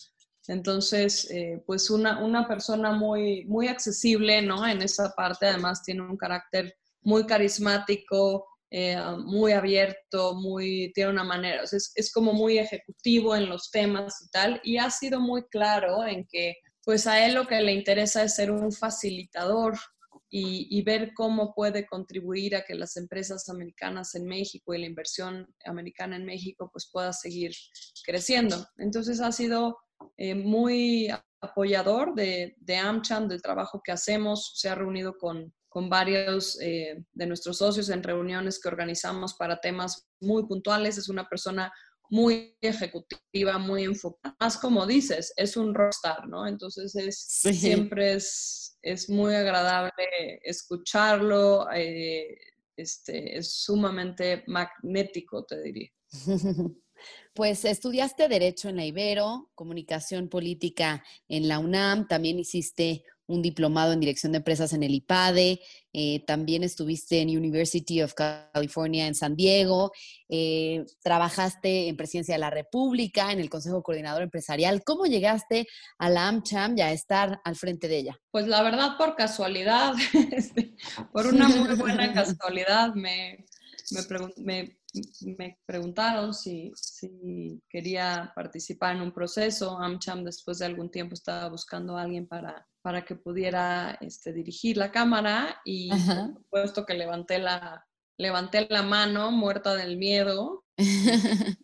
Entonces, 0.48 1.30
eh, 1.30 1.62
pues 1.66 1.88
una, 1.88 2.18
una 2.24 2.48
persona 2.48 2.92
muy, 2.92 3.44
muy 3.44 3.68
accesible, 3.68 4.42
¿no? 4.42 4.66
En 4.66 4.82
esa 4.82 5.10
parte, 5.16 5.46
además 5.46 5.84
tiene 5.84 6.02
un 6.02 6.16
carácter 6.16 6.74
muy 7.02 7.26
carismático, 7.26 8.46
eh, 8.70 8.96
muy 9.24 9.52
abierto, 9.52 10.34
muy, 10.34 10.90
tiene 10.94 11.10
una 11.10 11.24
manera, 11.24 11.62
es, 11.62 11.92
es, 11.94 12.12
como 12.12 12.32
muy 12.32 12.58
ejecutivo 12.58 13.36
en 13.36 13.48
los 13.48 13.70
temas 13.70 14.20
y 14.22 14.30
tal, 14.30 14.60
y 14.64 14.78
ha 14.78 14.90
sido 14.90 15.20
muy 15.20 15.44
claro 15.48 16.04
en 16.06 16.26
que 16.26 16.54
pues 16.84 17.06
a 17.06 17.24
él 17.24 17.34
lo 17.34 17.46
que 17.46 17.60
le 17.60 17.72
interesa 17.72 18.22
es 18.22 18.34
ser 18.34 18.50
un 18.50 18.72
facilitador 18.72 19.78
y, 20.34 20.82
ver 20.82 21.12
cómo 21.12 21.52
puede 21.54 21.86
contribuir 21.86 22.56
a 22.56 22.64
que 22.64 22.74
las 22.74 22.96
empresas 22.96 23.50
americanas 23.50 24.14
en 24.14 24.24
México 24.24 24.72
y 24.72 24.78
la 24.78 24.86
inversión 24.86 25.46
americana 25.66 26.16
en 26.16 26.24
México 26.24 26.70
pues 26.72 26.88
pueda 26.90 27.12
seguir 27.12 27.52
creciendo. 28.02 28.66
Entonces 28.78 29.20
ha 29.20 29.30
sido 29.30 29.76
eh, 30.16 30.34
muy 30.34 31.10
apoyador 31.42 32.14
de, 32.14 32.56
de 32.58 32.76
AmCham, 32.78 33.28
del 33.28 33.42
trabajo 33.42 33.82
que 33.84 33.92
hacemos, 33.92 34.52
se 34.54 34.70
ha 34.70 34.74
reunido 34.74 35.18
con 35.18 35.52
con 35.72 35.88
varios 35.88 36.60
eh, 36.60 37.02
de 37.14 37.26
nuestros 37.26 37.56
socios 37.56 37.88
en 37.88 38.02
reuniones 38.02 38.60
que 38.60 38.68
organizamos 38.68 39.32
para 39.32 39.58
temas 39.58 40.06
muy 40.20 40.46
puntuales. 40.46 40.98
Es 40.98 41.08
una 41.08 41.26
persona 41.26 41.72
muy 42.12 42.54
ejecutiva, 42.60 43.56
muy 43.56 43.84
enfocada. 43.84 44.36
Más 44.38 44.58
como 44.58 44.86
dices, 44.86 45.32
es 45.34 45.56
un 45.56 45.74
rockstar, 45.74 46.28
¿no? 46.28 46.46
Entonces 46.46 46.94
es, 46.94 47.18
sí. 47.18 47.54
siempre 47.54 48.12
es, 48.12 48.76
es, 48.82 49.08
muy 49.08 49.34
agradable 49.34 49.92
escucharlo. 50.44 51.66
Eh, 51.74 52.36
este, 52.76 53.38
es 53.38 53.54
sumamente 53.54 54.44
magnético, 54.46 55.44
te 55.44 55.62
diría. 55.62 55.88
Pues 57.34 57.64
estudiaste 57.64 58.28
Derecho 58.28 58.68
en 58.68 58.76
la 58.76 58.84
Ibero, 58.84 59.50
Comunicación 59.56 60.28
Política 60.28 61.02
en 61.26 61.48
la 61.48 61.58
UNAM, 61.58 62.06
también 62.06 62.38
hiciste 62.38 63.04
un 63.26 63.42
diplomado 63.42 63.92
en 63.92 64.00
Dirección 64.00 64.32
de 64.32 64.38
Empresas 64.38 64.72
en 64.72 64.82
el 64.82 64.94
IPADE, 64.94 65.60
eh, 65.92 66.24
también 66.26 66.62
estuviste 66.64 67.20
en 67.20 67.36
University 67.36 68.02
of 68.02 68.14
California 68.14 69.06
en 69.06 69.14
San 69.14 69.36
Diego, 69.36 69.92
eh, 70.28 70.84
trabajaste 71.02 71.88
en 71.88 71.96
Presidencia 71.96 72.34
de 72.34 72.40
la 72.40 72.50
República, 72.50 73.32
en 73.32 73.40
el 73.40 73.50
Consejo 73.50 73.82
Coordinador 73.82 74.22
Empresarial. 74.22 74.82
¿Cómo 74.84 75.06
llegaste 75.06 75.66
a 75.98 76.08
la 76.08 76.28
AmCham 76.28 76.76
y 76.76 76.80
a 76.80 76.92
estar 76.92 77.40
al 77.44 77.56
frente 77.56 77.88
de 77.88 77.98
ella? 77.98 78.20
Pues 78.30 78.46
la 78.46 78.62
verdad, 78.62 78.96
por 78.96 79.16
casualidad, 79.16 79.94
este, 80.32 80.74
por 81.12 81.26
una 81.26 81.48
muy 81.48 81.74
buena 81.76 82.12
casualidad, 82.14 82.94
me, 82.94 83.44
me, 83.90 84.28
me 84.36 84.81
preguntaron 85.66 86.34
si, 86.34 86.72
si, 86.74 87.62
quería 87.68 88.32
participar 88.34 88.96
en 88.96 89.02
un 89.02 89.12
proceso. 89.12 89.78
AmCham 89.78 90.24
después 90.24 90.58
de 90.58 90.66
algún 90.66 90.90
tiempo 90.90 91.14
estaba 91.14 91.48
buscando 91.48 91.96
a 91.96 92.02
alguien 92.02 92.26
para, 92.26 92.66
para 92.82 93.04
que 93.04 93.16
pudiera 93.16 93.96
este, 94.00 94.32
dirigir 94.32 94.76
la 94.76 94.90
cámara 94.90 95.60
y 95.64 95.90
por 95.90 96.34
supuesto 96.34 96.86
que 96.86 96.94
levanté 96.94 97.38
la, 97.38 97.86
levanté 98.18 98.66
la 98.68 98.82
mano 98.82 99.30
muerta 99.30 99.74
del 99.74 99.96
miedo. 99.96 100.64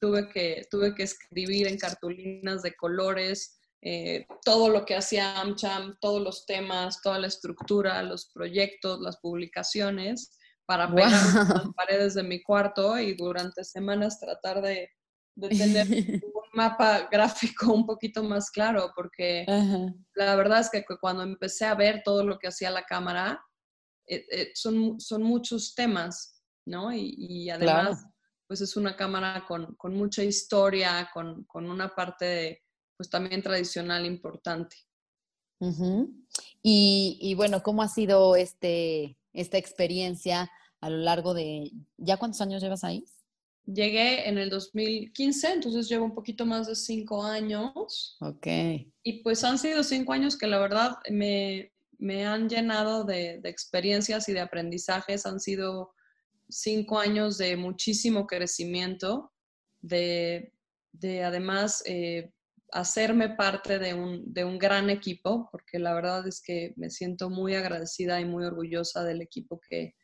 tuve, 0.00 0.28
que, 0.28 0.66
tuve 0.70 0.94
que 0.94 1.04
escribir 1.04 1.66
en 1.66 1.78
cartulinas 1.78 2.62
de 2.62 2.74
colores 2.74 3.58
eh, 3.80 4.26
todo 4.44 4.68
lo 4.68 4.84
que 4.84 4.96
hacía 4.96 5.40
AmCham, 5.40 5.96
todos 6.00 6.22
los 6.22 6.46
temas, 6.46 7.00
toda 7.02 7.18
la 7.18 7.26
estructura, 7.26 8.02
los 8.02 8.30
proyectos, 8.32 9.00
las 9.00 9.18
publicaciones 9.18 10.38
para 10.66 10.92
pegar 10.92 11.10
las 11.10 11.74
paredes 11.76 12.14
de 12.14 12.22
mi 12.22 12.42
cuarto 12.42 12.98
y 12.98 13.14
durante 13.14 13.64
semanas 13.64 14.18
tratar 14.18 14.62
de, 14.62 14.90
tener 15.50 15.86
un 16.34 16.44
mapa 16.52 17.08
gráfico 17.10 17.72
un 17.72 17.86
poquito 17.86 18.22
más 18.22 18.50
claro, 18.50 18.92
porque 18.94 19.44
la 20.14 20.36
verdad 20.36 20.60
es 20.60 20.70
que 20.70 20.84
cuando 21.00 21.22
empecé 21.22 21.64
a 21.64 21.74
ver 21.74 22.02
todo 22.04 22.24
lo 22.24 22.38
que 22.38 22.48
hacía 22.48 22.70
la 22.70 22.84
cámara, 22.84 23.44
eh, 24.06 24.26
eh, 24.30 24.50
son, 24.54 25.00
son 25.00 25.22
muchos 25.22 25.74
temas, 25.74 26.42
¿no? 26.66 26.92
Y, 26.92 27.48
además, 27.50 28.06
pues 28.46 28.60
es 28.60 28.76
una 28.76 28.96
cámara 28.96 29.44
con, 29.46 29.74
con 29.76 29.94
mucha 29.94 30.22
historia, 30.22 31.10
con, 31.12 31.44
con, 31.44 31.68
una 31.68 31.94
parte, 31.94 32.62
pues 32.96 33.10
también 33.10 33.42
tradicional 33.42 34.06
importante. 34.06 34.76
y, 36.62 37.18
y 37.20 37.34
bueno, 37.34 37.62
¿cómo 37.62 37.82
ha 37.82 37.88
sido 37.88 38.36
este 38.36 39.16
esta 39.34 39.58
experiencia 39.58 40.50
a 40.80 40.90
lo 40.90 40.98
largo 40.98 41.34
de, 41.34 41.70
¿ya 41.98 42.16
cuántos 42.16 42.40
años 42.40 42.62
llevas 42.62 42.84
ahí? 42.84 43.04
Llegué 43.66 44.28
en 44.28 44.38
el 44.38 44.50
2015, 44.50 45.52
entonces 45.52 45.88
llevo 45.88 46.04
un 46.04 46.14
poquito 46.14 46.44
más 46.44 46.66
de 46.66 46.76
cinco 46.76 47.22
años. 47.24 48.16
Ok. 48.20 48.46
Y 49.02 49.22
pues 49.22 49.42
han 49.44 49.58
sido 49.58 49.82
cinco 49.82 50.12
años 50.12 50.36
que 50.36 50.46
la 50.46 50.58
verdad 50.58 50.96
me, 51.10 51.72
me 51.98 52.26
han 52.26 52.48
llenado 52.48 53.04
de, 53.04 53.40
de, 53.40 53.48
experiencias 53.48 54.28
y 54.28 54.34
de 54.34 54.40
aprendizajes. 54.40 55.24
Han 55.24 55.40
sido 55.40 55.94
cinco 56.50 56.98
años 56.98 57.38
de 57.38 57.56
muchísimo 57.56 58.26
crecimiento, 58.26 59.32
de, 59.80 60.52
de 60.92 61.24
además 61.24 61.82
eh, 61.86 62.30
hacerme 62.72 63.30
parte 63.30 63.78
de 63.78 63.94
un, 63.94 64.32
de 64.32 64.44
un 64.44 64.58
gran 64.58 64.90
equipo, 64.90 65.48
porque 65.50 65.78
la 65.78 65.94
verdad 65.94 66.26
es 66.26 66.42
que 66.42 66.72
me 66.76 66.90
siento 66.90 67.30
muy 67.30 67.54
agradecida 67.54 68.20
y 68.20 68.24
muy 68.24 68.44
orgullosa 68.44 69.04
del 69.04 69.22
equipo 69.22 69.60
que, 69.60 69.94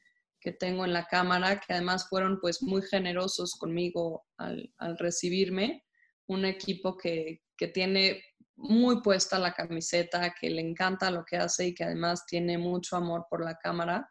que 0.41 0.53
tengo 0.53 0.85
en 0.85 0.93
la 0.93 1.07
cámara, 1.07 1.61
que 1.61 1.73
además 1.73 2.09
fueron 2.09 2.41
pues 2.41 2.63
muy 2.63 2.83
generosos 2.83 3.55
conmigo 3.57 4.25
al, 4.39 4.73
al 4.79 4.99
recibirme. 4.99 5.85
Un 6.27 6.45
equipo 6.45 6.97
que, 6.97 7.43
que, 7.57 7.69
tiene 7.69 8.23
muy 8.57 9.03
puesta 9.03 9.39
la 9.39 9.53
camiseta, 9.53 10.35
que 10.41 10.49
le 10.49 10.63
encanta 10.63 11.11
lo 11.11 11.25
que 11.25 11.37
hace 11.37 11.69
y 11.69 11.75
que 11.75 11.85
además 11.85 12.25
tiene 12.27 12.57
mucho 12.57 12.97
amor 12.97 13.27
por 13.29 13.45
la 13.45 13.57
cámara. 13.57 14.09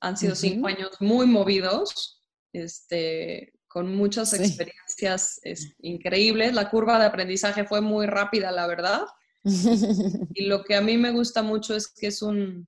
Han 0.00 0.16
sido 0.16 0.34
cinco 0.34 0.68
años 0.68 0.90
muy 1.00 1.26
movidos, 1.26 2.22
este, 2.52 3.55
con 3.76 3.94
muchas 3.94 4.32
experiencias 4.32 5.38
increíbles. 5.82 6.54
La 6.54 6.70
curva 6.70 6.98
de 6.98 7.04
aprendizaje 7.04 7.66
fue 7.66 7.82
muy 7.82 8.06
rápida, 8.06 8.50
la 8.50 8.66
verdad. 8.66 9.02
y 10.34 10.46
lo 10.46 10.64
que 10.64 10.76
a 10.76 10.80
mí 10.80 10.96
me 10.96 11.10
gusta 11.10 11.42
mucho 11.42 11.76
es 11.76 11.86
que 11.86 12.06
es 12.06 12.22
un, 12.22 12.66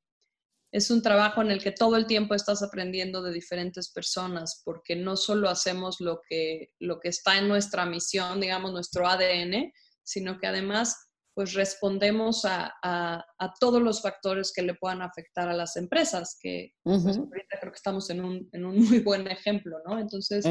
es 0.70 0.90
un 0.90 1.00
trabajo 1.00 1.40
en 1.40 1.50
el 1.50 1.62
que 1.62 1.72
todo 1.72 1.96
el 1.96 2.06
tiempo 2.06 2.35
estás 2.35 2.62
aprendiendo 2.62 3.22
de 3.22 3.33
diferentes 3.33 3.90
personas, 3.90 4.61
porque 4.66 4.96
no 4.96 5.16
solo 5.16 5.48
hacemos 5.48 5.98
lo 5.98 6.20
que, 6.28 6.74
lo 6.78 7.00
que 7.00 7.09
está 7.09 7.38
en 7.38 7.48
nuestra 7.48 7.87
misión, 7.87 8.38
digamos, 8.38 8.70
nuestro 8.72 9.09
ADN, 9.09 9.72
sino 10.02 10.38
que 10.38 10.46
además 10.46 11.08
pues 11.38 11.55
respondemos 11.55 12.44
a, 12.44 12.74
a, 12.83 13.55
todos 13.61 13.81
los 13.81 14.03
factores 14.03 14.53
que 14.53 14.61
le 14.61 14.74
puedan 14.74 15.03
afectar 15.03 15.48
a 15.48 15.55
las 15.55 15.77
empresas, 15.77 16.37
que 16.42 16.72
pues, 16.83 17.07
ahorita 17.07 17.61
creo 17.61 17.70
que 17.70 17.77
estamos 17.77 18.11
en 18.11 18.24
un, 18.24 18.48
en 18.51 18.66
un, 18.66 18.77
muy 18.77 18.98
buen 18.98 19.29
ejemplo, 19.29 19.77
¿no? 19.87 20.01
Entonces, 20.01 20.44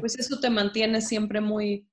pues 0.00 0.18
eso 0.18 0.40
te 0.40 0.50
mantiene 0.50 1.00
siempre 1.00 1.40
muy, 1.40 1.88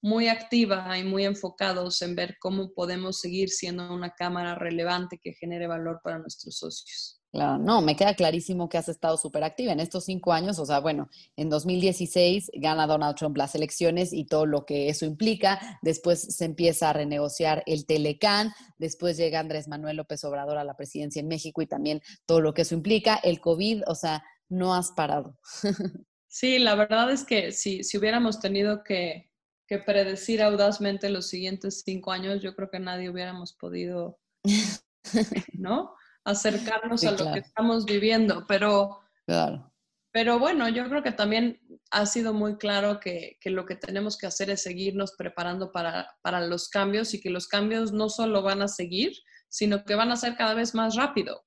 muy 0.00 0.28
activa 0.28 0.98
y 0.98 1.04
muy 1.04 1.24
enfocados 1.24 2.02
en 2.02 2.14
ver 2.14 2.36
cómo 2.40 2.72
podemos 2.72 3.20
seguir 3.20 3.50
siendo 3.50 3.92
una 3.92 4.10
cámara 4.10 4.54
relevante 4.54 5.18
que 5.22 5.32
genere 5.32 5.66
valor 5.66 6.00
para 6.02 6.18
nuestros 6.18 6.58
socios. 6.58 7.18
Claro, 7.30 7.58
no, 7.58 7.82
me 7.82 7.94
queda 7.94 8.14
clarísimo 8.14 8.70
que 8.70 8.78
has 8.78 8.88
estado 8.88 9.18
súper 9.18 9.44
activa 9.44 9.72
en 9.72 9.80
estos 9.80 10.06
cinco 10.06 10.32
años. 10.32 10.58
O 10.58 10.64
sea, 10.64 10.80
bueno, 10.80 11.10
en 11.36 11.50
2016 11.50 12.50
gana 12.54 12.86
Donald 12.86 13.16
Trump 13.16 13.36
las 13.36 13.54
elecciones 13.54 14.14
y 14.14 14.24
todo 14.24 14.46
lo 14.46 14.64
que 14.64 14.88
eso 14.88 15.04
implica. 15.04 15.78
Después 15.82 16.20
se 16.20 16.46
empieza 16.46 16.88
a 16.88 16.94
renegociar 16.94 17.62
el 17.66 17.84
Telecán. 17.84 18.52
Después 18.78 19.18
llega 19.18 19.40
Andrés 19.40 19.68
Manuel 19.68 19.98
López 19.98 20.24
Obrador 20.24 20.56
a 20.56 20.64
la 20.64 20.74
presidencia 20.74 21.20
en 21.20 21.28
México 21.28 21.60
y 21.60 21.66
también 21.66 22.00
todo 22.24 22.40
lo 22.40 22.54
que 22.54 22.62
eso 22.62 22.74
implica. 22.74 23.16
El 23.16 23.40
COVID, 23.40 23.82
o 23.86 23.94
sea, 23.94 24.24
no 24.48 24.74
has 24.74 24.92
parado. 24.92 25.36
Sí, 26.30 26.58
la 26.58 26.74
verdad 26.74 27.10
es 27.10 27.24
que 27.24 27.52
si, 27.52 27.82
si 27.82 27.96
hubiéramos 27.96 28.38
tenido 28.38 28.84
que, 28.84 29.27
que 29.68 29.78
predecir 29.78 30.42
audazmente 30.42 31.10
los 31.10 31.28
siguientes 31.28 31.82
cinco 31.84 32.10
años, 32.10 32.42
yo 32.42 32.56
creo 32.56 32.70
que 32.70 32.80
nadie 32.80 33.10
hubiéramos 33.10 33.52
podido, 33.52 34.18
¿no? 35.52 35.94
acercarnos 36.24 37.04
a 37.04 37.12
lo 37.12 37.32
que 37.32 37.40
estamos 37.40 37.84
viviendo, 37.86 38.44
pero, 38.46 39.00
claro. 39.26 39.72
pero 40.12 40.38
bueno, 40.38 40.68
yo 40.68 40.86
creo 40.88 41.02
que 41.02 41.12
también 41.12 41.60
ha 41.90 42.04
sido 42.04 42.34
muy 42.34 42.56
claro 42.56 43.00
que, 43.00 43.38
que 43.40 43.50
lo 43.50 43.64
que 43.64 43.76
tenemos 43.76 44.18
que 44.18 44.26
hacer 44.26 44.50
es 44.50 44.62
seguirnos 44.62 45.14
preparando 45.16 45.72
para, 45.72 46.16
para, 46.22 46.40
los 46.40 46.68
cambios 46.68 47.14
y 47.14 47.20
que 47.20 47.30
los 47.30 47.48
cambios 47.48 47.92
no 47.92 48.10
solo 48.10 48.42
van 48.42 48.60
a 48.60 48.68
seguir, 48.68 49.12
sino 49.48 49.84
que 49.84 49.94
van 49.94 50.12
a 50.12 50.16
ser 50.16 50.36
cada 50.36 50.52
vez 50.52 50.74
más 50.74 50.96
rápido. 50.96 51.44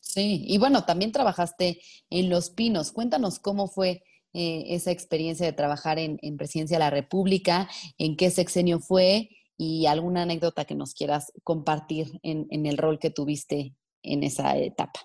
Sí, 0.00 0.44
y 0.46 0.56
bueno, 0.56 0.84
también 0.84 1.12
trabajaste 1.12 1.82
en 2.08 2.30
Los 2.30 2.50
Pinos. 2.50 2.92
Cuéntanos 2.92 3.38
cómo 3.38 3.68
fue 3.68 4.02
eh, 4.32 4.64
esa 4.68 4.90
experiencia 4.90 5.46
de 5.46 5.52
trabajar 5.52 5.98
en, 5.98 6.18
en 6.22 6.36
Presidencia 6.36 6.76
de 6.76 6.84
la 6.84 6.90
República, 6.90 7.68
en 7.98 8.16
qué 8.16 8.30
sexenio 8.30 8.80
fue 8.80 9.30
y 9.56 9.86
alguna 9.86 10.22
anécdota 10.22 10.64
que 10.64 10.74
nos 10.74 10.94
quieras 10.94 11.32
compartir 11.44 12.18
en, 12.22 12.46
en 12.50 12.66
el 12.66 12.78
rol 12.78 12.98
que 12.98 13.10
tuviste 13.10 13.74
en 14.02 14.22
esa 14.22 14.56
etapa? 14.56 15.00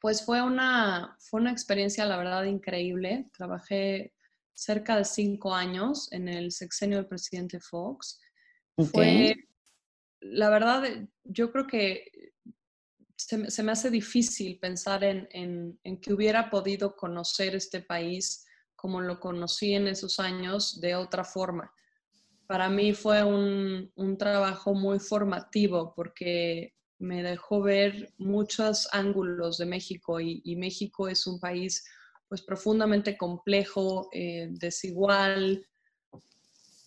Pues 0.00 0.24
fue 0.24 0.42
una, 0.42 1.16
fue 1.18 1.40
una 1.40 1.50
experiencia, 1.50 2.04
la 2.04 2.16
verdad, 2.16 2.44
increíble. 2.44 3.26
Trabajé 3.32 4.12
cerca 4.52 4.96
de 4.96 5.04
cinco 5.04 5.54
años 5.54 6.12
en 6.12 6.28
el 6.28 6.52
sexenio 6.52 6.98
del 6.98 7.06
presidente 7.06 7.58
Fox. 7.58 8.20
Fue, 8.92 9.34
la 10.20 10.50
verdad, 10.50 10.84
yo 11.24 11.50
creo 11.50 11.66
que 11.66 12.33
se, 13.26 13.62
me 13.62 13.72
hace 13.72 13.90
difícil 13.90 14.58
pensar 14.58 15.02
en, 15.04 15.28
en, 15.82 16.00
que 16.00 16.12
hubiera 16.12 16.50
podido 16.50 16.94
conocer 16.94 17.54
este 17.54 17.80
país 17.80 18.46
como 18.76 19.00
lo 19.00 19.18
conocí 19.18 19.74
en 19.74 19.88
esos 19.88 20.20
años 20.20 20.80
de 20.80 20.94
otra 20.94 21.24
forma. 21.24 21.72
Para 22.46 22.68
mí 22.68 22.92
fue 22.92 23.24
un, 23.24 23.90
un 23.94 24.18
trabajo 24.18 24.74
muy 24.74 24.98
formativo 24.98 25.94
porque 25.96 26.74
me 26.98 27.22
dejó 27.22 27.62
ver 27.62 28.12
muchos 28.18 28.88
ángulos 28.92 29.56
de 29.58 29.66
México 29.66 30.20
y, 30.20 30.56
México 30.56 31.08
es 31.08 31.26
un 31.26 31.40
país 31.40 31.84
pues 32.28 32.42
profundamente 32.42 33.16
complejo, 33.16 34.08
eh, 34.12 34.48
desigual, 34.50 35.66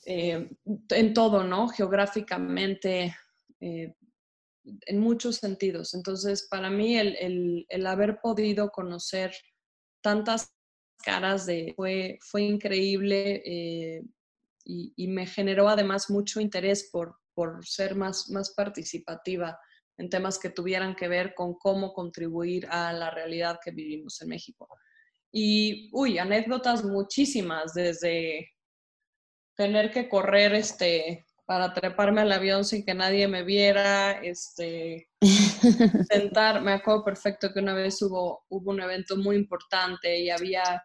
eh, 0.06 0.50
en 0.89 1.13
todo, 1.13 1.43
¿no? 1.43 1.67
Geográficamente, 1.67 3.15
eh, 3.60 3.95
en 4.86 4.99
muchos 4.99 5.38
sentidos. 5.38 5.93
Entonces, 5.93 6.47
para 6.49 6.69
mí 6.69 6.97
el, 6.97 7.86
haber 7.86 8.19
podido 8.21 8.69
conocer 8.69 9.34
tantas 10.01 10.53
caras 11.03 11.45
de, 11.45 11.73
fue, 11.75 12.17
fue 12.21 12.43
increíble 12.43 13.41
y, 13.45 15.08
me 15.08 15.25
generó 15.25 15.69
además 15.69 16.10
mucho 16.10 16.41
interés 16.41 16.89
por, 16.91 17.17
por 17.34 17.65
ser 17.65 17.95
más, 17.95 18.30
más 18.30 18.53
participativa 18.53 19.58
en 19.97 20.10
temas 20.10 20.38
que 20.38 20.49
tuvieran 20.49 20.95
que 20.95 21.08
ver 21.08 21.34
con 21.34 21.56
cómo 21.56 21.93
contribuir 21.93 22.67
a 22.69 22.93
la 22.93 23.10
realidad 23.10 23.60
que 23.63 23.71
vivimos 23.71 24.21
en 24.21 24.30
México. 24.30 24.67
Y, 25.32 25.89
uy, 25.93 26.17
anécdotas 26.17 26.84
muchísimas, 26.84 27.73
desde 27.73 28.49
tener 29.56 29.91
que 29.91 30.08
correr 30.08 30.53
este, 30.53 31.27
para 31.47 31.73
treparme 31.73 32.21
al 32.21 32.31
avión 32.33 32.65
sin 32.65 32.83
que 32.83 32.93
nadie 32.93 33.25
me 33.29 33.41
viera, 33.41 34.19
este, 34.21 35.10
sentar, 36.12 36.62
me 36.62 36.73
acuerdo 36.73 37.05
perfecto 37.05 37.53
que 37.53 37.62
una 37.62 37.73
vez 37.73 38.01
hubo, 38.01 38.43
hubo 38.49 38.71
un 38.71 38.81
evento 38.81 39.15
muy 39.15 39.38
importante 39.38 40.19
y 40.19 40.29
había, 40.29 40.83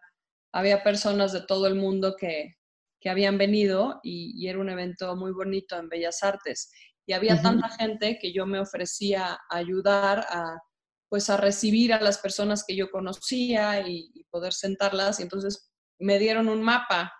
había 0.53 0.81
personas 0.81 1.33
de 1.33 1.41
todo 1.41 1.67
el 1.67 1.75
mundo 1.75 2.15
que, 2.17 2.55
que 3.01 3.09
habían 3.09 3.37
venido 3.37 3.99
y, 4.03 4.31
y, 4.37 4.47
era 4.47 4.59
un 4.59 4.69
evento 4.69 5.17
muy 5.17 5.33
bonito 5.33 5.77
en 5.77 5.89
Bellas 5.89 6.23
Artes. 6.23 6.71
Y 7.05 7.11
había 7.11 7.41
tanta 7.41 7.67
gente 7.67 8.17
que 8.17 8.31
yo 8.31 8.45
me 8.45 8.61
ofrecía 8.61 9.33
a 9.33 9.57
ayudar 9.57 10.25
a, 10.29 10.57
pues, 11.09 11.29
a 11.29 11.35
recibir 11.35 11.91
a 11.91 11.99
las 11.99 12.19
personas 12.19 12.63
que 12.65 12.77
yo 12.77 12.89
conocía 12.89 13.85
y, 13.85 14.09
y 14.13 14.23
poder 14.29 14.53
sentarlas. 14.53 15.19
Y 15.19 15.23
entonces 15.23 15.73
me 15.99 16.19
dieron 16.19 16.47
un 16.47 16.63
mapa 16.63 17.11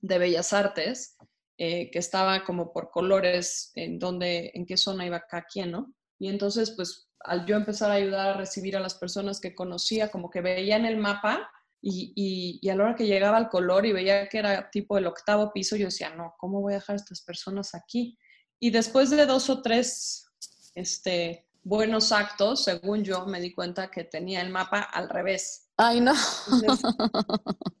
de 0.00 0.16
Bellas 0.16 0.54
Artes 0.54 1.17
eh, 1.58 1.90
que 1.90 1.98
estaba 1.98 2.44
como 2.44 2.72
por 2.72 2.90
colores 2.90 3.72
en 3.74 3.98
dónde, 3.98 4.52
en 4.54 4.64
qué 4.64 4.76
zona 4.76 5.04
iba 5.04 5.20
cada 5.28 5.44
quien, 5.44 5.72
¿no? 5.72 5.92
Y 6.18 6.28
entonces, 6.28 6.70
pues, 6.70 7.10
al 7.20 7.44
yo 7.46 7.56
empezar 7.56 7.90
a 7.90 7.94
ayudar 7.94 8.28
a 8.30 8.36
recibir 8.38 8.76
a 8.76 8.80
las 8.80 8.94
personas 8.94 9.40
que 9.40 9.54
conocía, 9.54 10.10
como 10.10 10.30
que 10.30 10.40
veía 10.40 10.76
en 10.76 10.86
el 10.86 10.96
mapa 10.96 11.50
y, 11.80 12.12
y, 12.14 12.58
y, 12.62 12.70
a 12.70 12.76
la 12.76 12.84
hora 12.84 12.94
que 12.94 13.06
llegaba 13.06 13.38
el 13.38 13.48
color 13.48 13.86
y 13.86 13.92
veía 13.92 14.28
que 14.28 14.38
era 14.38 14.70
tipo 14.70 14.98
el 14.98 15.06
octavo 15.06 15.52
piso, 15.52 15.76
yo 15.76 15.86
decía, 15.86 16.10
no, 16.14 16.34
¿cómo 16.38 16.60
voy 16.60 16.72
a 16.74 16.76
dejar 16.76 16.94
a 16.94 16.96
estas 16.98 17.22
personas 17.22 17.74
aquí? 17.74 18.16
Y 18.60 18.70
después 18.70 19.10
de 19.10 19.26
dos 19.26 19.50
o 19.50 19.60
tres 19.62 20.26
este, 20.74 21.48
buenos 21.64 22.12
actos, 22.12 22.64
según 22.64 23.02
yo, 23.04 23.26
me 23.26 23.40
di 23.40 23.52
cuenta 23.52 23.90
que 23.90 24.04
tenía 24.04 24.40
el 24.42 24.50
mapa 24.50 24.80
al 24.80 25.08
revés. 25.08 25.70
Ay, 25.76 26.00
no. 26.00 26.14
Entonces, 26.52 26.90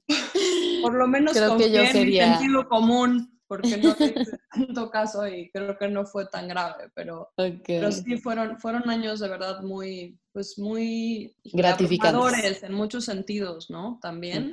por 0.82 0.94
lo 0.94 1.06
menos 1.06 1.32
Creo 1.32 1.56
que 1.56 1.70
yo 1.70 1.80
en 1.80 1.92
sería- 1.92 2.34
sentido 2.38 2.68
común, 2.68 3.37
porque 3.48 3.78
no 3.78 3.90
hice 3.90 4.14
tanto 4.52 4.90
caso 4.90 5.26
y 5.26 5.50
creo 5.50 5.76
que 5.76 5.88
no 5.88 6.04
fue 6.04 6.26
tan 6.26 6.46
grave, 6.46 6.90
pero, 6.94 7.30
pero 7.34 7.90
sí 7.90 8.18
fueron, 8.18 8.60
fueron 8.60 8.88
años 8.88 9.18
de 9.20 9.28
verdad 9.28 9.62
muy, 9.62 10.18
pues 10.32 10.58
muy 10.58 11.34
Gratificantes. 11.44 12.62
en 12.62 12.74
muchos 12.74 13.06
sentidos, 13.06 13.70
¿no? 13.70 13.98
También, 14.00 14.50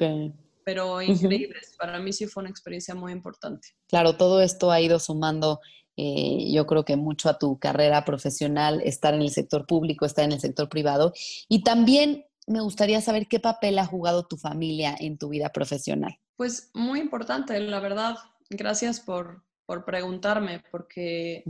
pero 0.64 1.02
increíbles. 1.02 1.76
Para 1.78 2.00
mí 2.00 2.14
sí 2.14 2.26
fue 2.26 2.42
una 2.42 2.50
experiencia 2.50 2.96
muy 2.96 3.12
importante. 3.12 3.68
Claro, 3.88 4.16
todo 4.16 4.42
esto 4.42 4.72
ha 4.72 4.80
ido 4.80 4.98
sumando, 4.98 5.60
eh, 5.98 6.52
yo 6.52 6.66
creo 6.66 6.86
que 6.86 6.96
mucho 6.96 7.30
a 7.30 7.38
tu 7.38 7.60
carrera 7.60 8.06
profesional, 8.06 8.82
estar 8.84 9.14
en 9.14 9.22
el 9.22 9.30
sector 9.30 9.68
público, 9.68 10.06
estar 10.06 10.24
en 10.24 10.32
el 10.32 10.40
sector 10.40 10.70
privado. 10.70 11.14
Y 11.50 11.64
también 11.64 12.26
me 12.48 12.62
gustaría 12.62 13.02
saber 13.02 13.28
qué 13.28 13.40
papel 13.40 13.78
ha 13.78 13.86
jugado 13.86 14.26
tu 14.26 14.38
familia 14.38 14.96
en 14.98 15.18
tu 15.18 15.30
vida 15.30 15.50
profesional. 15.50 16.18
Pues 16.36 16.70
muy 16.74 17.00
importante, 17.00 17.60
la 17.60 17.80
verdad. 17.80 18.18
Gracias 18.50 19.00
por, 19.00 19.44
por 19.66 19.86
preguntarme, 19.86 20.64
porque 20.72 21.44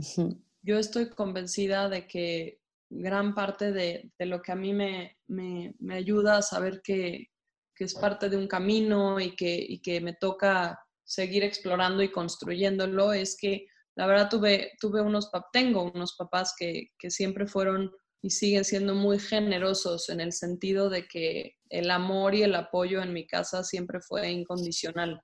yo 0.62 0.78
estoy 0.78 1.10
convencida 1.10 1.88
de 1.88 2.06
que 2.06 2.60
gran 2.88 3.34
parte 3.34 3.72
de, 3.72 4.12
de 4.18 4.26
lo 4.26 4.40
que 4.40 4.52
a 4.52 4.56
mí 4.56 4.72
me, 4.72 5.18
me, 5.26 5.74
me 5.78 5.96
ayuda 5.96 6.38
a 6.38 6.42
saber 6.42 6.80
que, 6.82 7.28
que 7.74 7.84
es 7.84 7.94
parte 7.94 8.28
de 8.28 8.36
un 8.36 8.48
camino 8.48 9.20
y 9.20 9.36
que, 9.36 9.54
y 9.56 9.80
que 9.80 10.00
me 10.00 10.14
toca 10.14 10.78
seguir 11.04 11.44
explorando 11.44 12.02
y 12.02 12.10
construyéndolo 12.10 13.12
es 13.12 13.36
que 13.38 13.66
la 13.96 14.06
verdad 14.06 14.28
tuve, 14.28 14.72
tuve 14.80 15.00
unos, 15.00 15.30
tengo 15.52 15.90
unos 15.92 16.16
papás 16.16 16.54
que, 16.58 16.88
que 16.98 17.10
siempre 17.10 17.46
fueron 17.46 17.90
y 18.22 18.30
siguen 18.30 18.64
siendo 18.64 18.94
muy 18.94 19.18
generosos 19.18 20.08
en 20.08 20.20
el 20.20 20.32
sentido 20.32 20.90
de 20.90 21.06
que 21.06 21.54
el 21.70 21.90
amor 21.90 22.34
y 22.34 22.42
el 22.42 22.54
apoyo 22.54 23.02
en 23.02 23.12
mi 23.12 23.26
casa 23.26 23.62
siempre 23.62 24.00
fue 24.00 24.30
incondicional. 24.30 25.20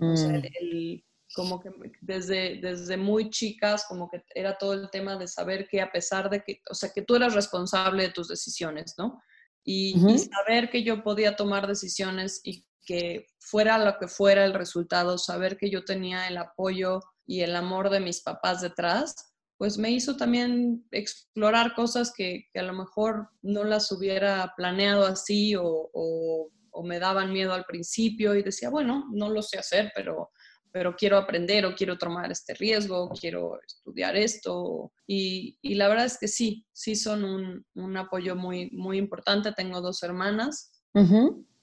O 0.00 0.16
sea, 0.16 0.30
Mm, 0.30 0.34
el- 0.34 0.52
el- 0.60 1.04
como 1.34 1.60
que 1.60 1.70
desde, 2.00 2.60
desde 2.60 2.96
muy 2.96 3.28
chicas, 3.30 3.86
como 3.88 4.08
que 4.08 4.22
era 4.36 4.56
todo 4.56 4.72
el 4.74 4.88
tema 4.90 5.16
de 5.16 5.26
saber 5.26 5.66
que 5.68 5.80
a 5.80 5.90
pesar 5.90 6.30
de 6.30 6.44
que, 6.44 6.60
o 6.70 6.74
sea, 6.74 6.90
que 6.94 7.02
tú 7.02 7.16
eras 7.16 7.34
responsable 7.34 8.04
de 8.04 8.10
tus 8.10 8.28
decisiones, 8.28 8.94
¿no? 8.98 9.20
Y, 9.64 9.94
saber 10.18 10.70
que 10.70 10.84
yo 10.84 11.02
podía 11.02 11.34
tomar 11.36 11.66
decisiones 11.66 12.40
y 12.44 12.64
que 12.86 13.26
fuera 13.40 13.78
lo 13.78 13.98
que 13.98 14.06
fuera 14.08 14.44
el 14.44 14.54
resultado, 14.54 15.16
saber 15.18 15.56
que 15.56 15.70
yo 15.70 15.84
tenía 15.84 16.28
el 16.28 16.36
apoyo 16.36 17.00
y 17.26 17.40
el 17.40 17.56
amor 17.56 17.88
de 17.90 17.98
mis 18.00 18.20
papás 18.20 18.60
detrás, 18.60 19.32
pues 19.56 19.78
me 19.78 19.90
hizo 19.90 20.16
también 20.16 20.86
explorar 20.90 21.74
cosas 21.74 22.12
que, 22.14 22.44
que 22.52 22.60
a 22.60 22.64
lo 22.64 22.74
mejor 22.74 23.30
no 23.42 23.64
las 23.64 23.90
hubiera 23.90 24.52
planeado 24.56 25.06
así 25.06 25.56
o, 25.56 25.90
o- 25.92 26.50
o 26.74 26.82
me 26.82 26.98
daban 26.98 27.32
miedo 27.32 27.54
al 27.54 27.64
principio 27.64 28.34
y 28.34 28.42
decía, 28.42 28.68
bueno, 28.68 29.06
no 29.12 29.30
lo 29.30 29.42
sé 29.42 29.58
hacer, 29.58 29.92
pero, 29.94 30.30
pero 30.72 30.96
quiero 30.96 31.16
aprender 31.16 31.64
o 31.64 31.74
quiero 31.74 31.96
tomar 31.96 32.32
este 32.32 32.52
riesgo, 32.54 33.08
quiero 33.10 33.60
estudiar 33.66 34.16
esto. 34.16 34.92
Y, 35.06 35.56
y 35.62 35.74
la 35.74 35.88
verdad 35.88 36.06
es 36.06 36.18
que 36.18 36.28
sí, 36.28 36.66
sí 36.72 36.96
son 36.96 37.24
un, 37.24 37.64
un 37.74 37.96
apoyo 37.96 38.34
muy, 38.34 38.70
muy 38.72 38.98
importante. 38.98 39.52
Tengo 39.52 39.80
dos 39.80 40.02
hermanas 40.02 40.72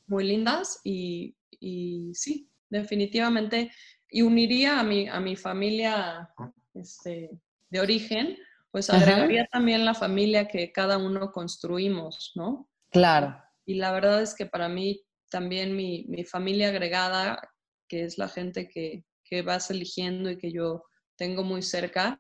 muy 0.08 0.24
lindas 0.26 0.80
y, 0.84 1.36
y 1.60 2.12
sí, 2.14 2.50
definitivamente. 2.70 3.72
Y 4.10 4.22
uniría 4.22 4.80
a 4.80 4.84
mi, 4.84 5.08
a 5.08 5.20
mi 5.20 5.36
familia 5.36 6.30
este, 6.74 7.30
de 7.70 7.80
origen, 7.80 8.38
pues 8.72 8.90
Ajá. 8.90 9.02
agregaría 9.02 9.46
también 9.48 9.84
la 9.84 9.94
familia 9.94 10.48
que 10.48 10.72
cada 10.72 10.98
uno 10.98 11.32
construimos, 11.32 12.32
¿no? 12.36 12.70
Claro. 12.90 13.42
Y 13.72 13.76
la 13.76 13.94
verdad 13.94 14.22
es 14.22 14.36
que 14.36 14.46
para 14.46 14.68
mí 14.68 15.02
también 15.30 15.78
mi, 15.78 16.04
mi 16.10 16.26
familia 16.26 16.68
agregada, 16.68 17.40
que 17.88 18.04
es 18.04 18.18
la 18.18 18.28
gente 18.28 18.68
que, 18.68 19.06
que 19.24 19.44
vas 19.44 19.72
eligiendo 19.72 20.30
y 20.30 20.38
que 20.38 20.52
yo 20.52 20.84
tengo 21.16 21.46
muy 21.46 21.62
cerca, 21.62 22.20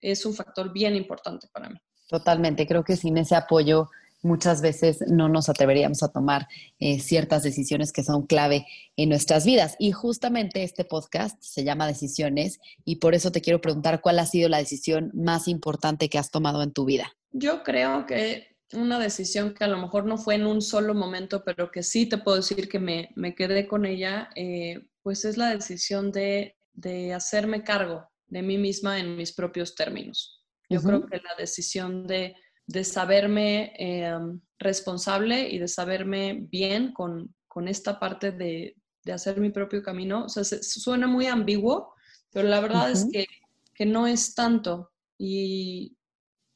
es 0.00 0.26
un 0.26 0.34
factor 0.34 0.72
bien 0.72 0.96
importante 0.96 1.46
para 1.52 1.68
mí. 1.68 1.76
Totalmente, 2.08 2.66
creo 2.66 2.82
que 2.82 2.96
sin 2.96 3.16
ese 3.16 3.36
apoyo 3.36 3.88
muchas 4.22 4.60
veces 4.60 5.04
no 5.06 5.28
nos 5.28 5.48
atreveríamos 5.48 6.02
a 6.02 6.10
tomar 6.10 6.48
eh, 6.80 6.98
ciertas 6.98 7.44
decisiones 7.44 7.92
que 7.92 8.02
son 8.02 8.26
clave 8.26 8.66
en 8.96 9.10
nuestras 9.10 9.46
vidas. 9.46 9.76
Y 9.78 9.92
justamente 9.92 10.64
este 10.64 10.84
podcast 10.84 11.40
se 11.40 11.62
llama 11.62 11.86
Decisiones 11.86 12.58
y 12.84 12.96
por 12.96 13.14
eso 13.14 13.30
te 13.30 13.40
quiero 13.40 13.60
preguntar 13.60 14.00
cuál 14.00 14.18
ha 14.18 14.26
sido 14.26 14.48
la 14.48 14.58
decisión 14.58 15.12
más 15.14 15.46
importante 15.46 16.08
que 16.08 16.18
has 16.18 16.32
tomado 16.32 16.64
en 16.64 16.72
tu 16.72 16.86
vida. 16.86 17.12
Yo 17.30 17.62
creo 17.62 18.04
que 18.04 18.57
una 18.74 18.98
decisión 18.98 19.54
que 19.54 19.64
a 19.64 19.68
lo 19.68 19.78
mejor 19.78 20.04
no 20.04 20.18
fue 20.18 20.34
en 20.34 20.46
un 20.46 20.60
solo 20.62 20.94
momento, 20.94 21.42
pero 21.44 21.70
que 21.70 21.82
sí 21.82 22.06
te 22.08 22.18
puedo 22.18 22.36
decir 22.38 22.68
que 22.68 22.78
me, 22.78 23.10
me 23.16 23.34
quedé 23.34 23.66
con 23.66 23.86
ella, 23.86 24.28
eh, 24.36 24.86
pues 25.02 25.24
es 25.24 25.36
la 25.36 25.50
decisión 25.54 26.12
de, 26.12 26.56
de 26.74 27.14
hacerme 27.14 27.64
cargo 27.64 28.08
de 28.26 28.42
mí 28.42 28.58
misma 28.58 28.98
en 29.00 29.16
mis 29.16 29.32
propios 29.32 29.74
términos. 29.74 30.44
Yo 30.68 30.82
creo 30.82 31.06
que 31.06 31.16
la 31.16 31.34
decisión 31.38 32.06
de, 32.06 32.36
de 32.66 32.84
saberme 32.84 33.72
eh, 33.78 34.12
responsable 34.58 35.48
y 35.48 35.58
de 35.58 35.68
saberme 35.68 36.46
bien 36.50 36.92
con, 36.92 37.34
con 37.46 37.68
esta 37.68 37.98
parte 37.98 38.32
de, 38.32 38.76
de 39.04 39.12
hacer 39.12 39.40
mi 39.40 39.50
propio 39.50 39.82
camino, 39.82 40.24
o 40.24 40.28
sea, 40.28 40.44
se- 40.44 40.62
suena 40.62 41.06
muy 41.06 41.26
ambiguo, 41.26 41.94
pero 42.30 42.48
la 42.48 42.60
verdad 42.60 42.90
es 42.90 43.08
que, 43.10 43.26
que 43.74 43.86
no 43.86 44.06
es 44.06 44.34
tanto. 44.34 44.92
Y, 45.18 45.96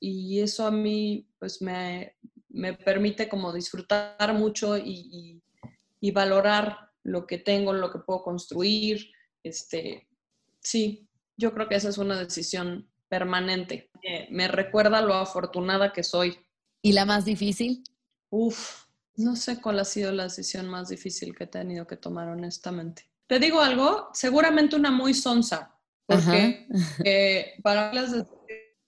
y 0.04 0.40
eso 0.40 0.66
a 0.66 0.70
mí 0.72 1.28
pues 1.38 1.62
me, 1.62 2.16
me 2.48 2.74
permite 2.74 3.28
como 3.28 3.52
disfrutar 3.52 4.34
mucho 4.34 4.76
y, 4.76 4.82
y- 5.12 5.42
y 6.00 6.10
valorar 6.10 6.90
lo 7.04 7.26
que 7.28 7.38
tengo, 7.38 7.72
lo 7.72 7.90
que 7.92 8.00
puedo 8.00 8.22
construir. 8.24 9.08
Este, 9.44 10.08
sí, 10.60 11.08
yo 11.36 11.54
creo 11.54 11.68
que 11.68 11.76
esa 11.76 11.88
es 11.90 11.98
una 11.98 12.18
decisión 12.18 12.90
permanente. 13.08 13.90
Eh, 14.02 14.26
me 14.30 14.48
recuerda 14.48 15.00
lo 15.00 15.14
afortunada 15.14 15.92
que 15.92 16.02
soy. 16.02 16.36
¿Y 16.82 16.92
la 16.92 17.04
más 17.04 17.24
difícil? 17.24 17.84
Uf, 18.30 18.86
no 19.16 19.36
sé 19.36 19.60
cuál 19.60 19.78
ha 19.78 19.84
sido 19.84 20.10
la 20.10 20.24
decisión 20.24 20.66
más 20.68 20.88
difícil 20.88 21.36
que 21.36 21.44
he 21.44 21.46
tenido 21.46 21.86
que 21.86 21.96
tomar, 21.96 22.26
honestamente. 22.28 23.08
Te 23.28 23.38
digo 23.38 23.60
algo, 23.60 24.08
seguramente 24.12 24.74
una 24.74 24.90
muy 24.90 25.14
sonsa, 25.14 25.78
porque 26.06 26.66
eh, 27.04 27.54
para 27.62 27.92
las 27.94 28.12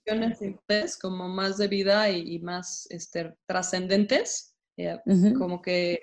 decisiones 0.05 0.38
simples, 0.38 0.99
como 0.99 1.29
más 1.29 1.57
de 1.57 1.69
vida 1.69 2.11
y, 2.11 2.35
y 2.35 2.38
más 2.40 2.87
este, 2.90 3.35
trascendentes, 3.47 4.55
eh, 4.77 4.99
Ujú. 5.07 5.38
como 5.38 5.62
que 5.62 6.01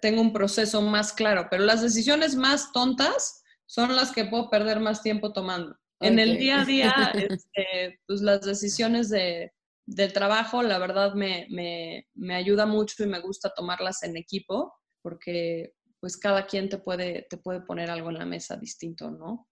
tengo 0.00 0.20
un 0.20 0.32
proceso 0.32 0.80
más 0.82 1.12
claro, 1.12 1.48
pero 1.50 1.64
las 1.64 1.82
decisiones 1.82 2.36
más 2.36 2.72
tontas 2.72 3.42
son 3.66 3.96
las 3.96 4.12
que 4.12 4.24
puedo 4.24 4.48
perder 4.50 4.80
más 4.80 5.02
tiempo 5.02 5.32
tomando. 5.32 5.76
En 6.00 6.18
el 6.18 6.38
día 6.38 6.60
a 6.60 6.64
día, 6.66 6.92
este, 7.16 8.00
pues 8.06 8.20
las 8.20 8.42
decisiones 8.42 9.08
de, 9.10 9.52
del 9.86 10.12
trabajo, 10.12 10.62
la 10.62 10.78
verdad 10.78 11.14
me, 11.14 11.46
me, 11.50 12.08
me 12.14 12.34
ayuda 12.34 12.66
mucho 12.66 13.02
y 13.02 13.06
me 13.06 13.20
gusta 13.20 13.52
tomarlas 13.54 14.02
en 14.02 14.16
equipo, 14.16 14.74
porque 15.02 15.74
pues 16.00 16.16
cada 16.16 16.46
quien 16.46 16.68
te 16.68 16.78
puede, 16.78 17.26
te 17.28 17.38
puede 17.38 17.62
poner 17.62 17.90
algo 17.90 18.10
en 18.10 18.18
la 18.18 18.26
mesa 18.26 18.56
distinto, 18.56 19.10
¿no? 19.10 19.48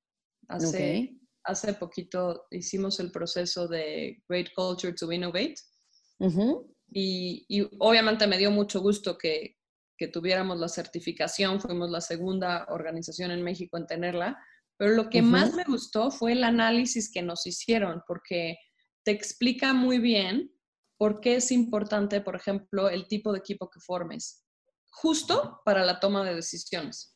Hace, 0.49 1.09
Ok. 1.09 1.22
Hace 1.45 1.75
poquito 1.75 2.47
hicimos 2.51 3.01
el 3.01 3.11
proceso 3.11 3.69
de 3.69 4.23
Great 4.29 4.49
Culture 4.55 4.93
to 4.93 5.11
Innovate. 5.11 5.55
Y 6.95 7.69
obviamente 7.79 8.27
me 8.27 8.39
dio 8.39 8.51
mucho 8.51 8.81
gusto 8.81 9.17
que, 9.17 9.57
que 10.03 10.09
tuviéramos 10.09 10.59
la 10.59 10.69
certificación, 10.69 11.61
fuimos 11.61 11.91
la 11.91 12.01
segunda 12.01 12.67
organización 12.69 13.31
en 13.31 13.43
México 13.43 13.77
en 13.77 13.87
tenerla, 13.87 14.37
Pero 14.77 14.95
lo 14.95 15.09
que 15.09 15.23
más 15.23 15.55
me 15.55 15.65
gustó 15.65 16.11
fue 16.11 16.33
el 16.33 16.45
análisis 16.45 17.11
que 17.13 17.23
nos 17.23 17.47
hicieron, 17.47 18.03
porque 18.07 18.57
te 19.05 19.13
explica 19.13 19.73
muy 19.73 19.99
bien 19.99 20.51
por 20.99 21.21
qué 21.21 21.37
es 21.37 21.51
importante, 21.53 22.21
por 22.21 22.37
ejemplo, 22.37 22.89
el 22.89 23.07
tipo 23.07 23.33
de 23.33 23.39
equipo 23.39 23.71
que 23.71 23.81
formes, 23.81 24.45
justo 24.91 25.61
para 25.65 25.85
la 25.85 26.01
toma 26.01 26.25
de 26.25 26.35
decisiones. 26.35 27.12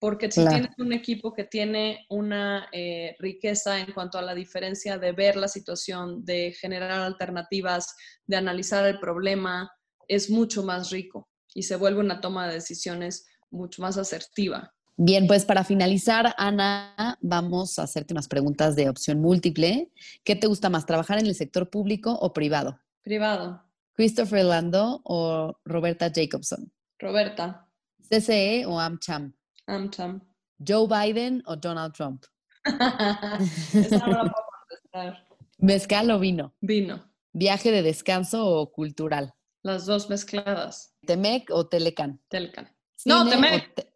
Porque 0.00 0.32
si 0.32 0.46
tienes 0.46 0.70
un 0.78 0.94
equipo 0.94 1.34
que 1.34 1.44
tiene 1.44 2.06
una 2.08 2.68
eh, 2.72 3.14
riqueza 3.18 3.78
en 3.78 3.92
cuanto 3.92 4.16
a 4.16 4.22
la 4.22 4.34
diferencia 4.34 4.96
de 4.96 5.12
ver 5.12 5.36
la 5.36 5.46
situación, 5.46 6.24
de 6.24 6.54
generar 6.58 7.02
alternativas, 7.02 7.94
de 8.26 8.36
analizar 8.36 8.86
el 8.86 8.98
problema, 8.98 9.70
es 10.08 10.30
mucho 10.30 10.62
más 10.64 10.90
rico 10.90 11.28
y 11.54 11.64
se 11.64 11.76
vuelve 11.76 12.00
una 12.00 12.20
toma 12.22 12.48
de 12.48 12.54
decisiones 12.54 13.26
mucho 13.50 13.82
más 13.82 13.98
asertiva. 13.98 14.72
Bien, 14.96 15.26
pues 15.26 15.44
para 15.44 15.64
finalizar, 15.64 16.34
Ana, 16.36 17.18
vamos 17.20 17.78
a 17.78 17.84
hacerte 17.84 18.14
unas 18.14 18.28
preguntas 18.28 18.76
de 18.76 18.88
opción 18.88 19.20
múltiple. 19.20 19.90
¿Qué 20.24 20.36
te 20.36 20.46
gusta 20.46 20.68
más, 20.68 20.86
trabajar 20.86 21.18
en 21.18 21.26
el 21.26 21.34
sector 21.34 21.70
público 21.70 22.12
o 22.12 22.32
privado? 22.32 22.78
Privado. 23.02 23.62
Christopher 23.94 24.44
Lando 24.44 25.00
o 25.04 25.58
Roberta 25.64 26.10
Jacobson? 26.14 26.72
Roberta. 26.98 27.66
CCE 28.08 28.66
o 28.66 28.78
AmCham? 28.78 29.34
AmCham. 29.66 30.20
Joe 30.58 30.86
Biden 30.86 31.42
o 31.46 31.56
Donald 31.56 31.94
Trump? 31.94 32.24
Esa 32.64 34.32
¿Mezcal 35.58 36.10
o 36.10 36.18
vino? 36.18 36.54
Vino. 36.60 37.10
¿Viaje 37.32 37.70
de 37.70 37.82
descanso 37.82 38.46
o 38.46 38.72
cultural? 38.72 39.34
Las 39.62 39.86
dos 39.86 40.08
mezcladas. 40.08 40.94
¿Temec 41.06 41.50
o 41.50 41.66
Telecan? 41.68 42.20
Telecan. 42.28 42.68
No, 43.04 43.28
Temec. 43.28 43.86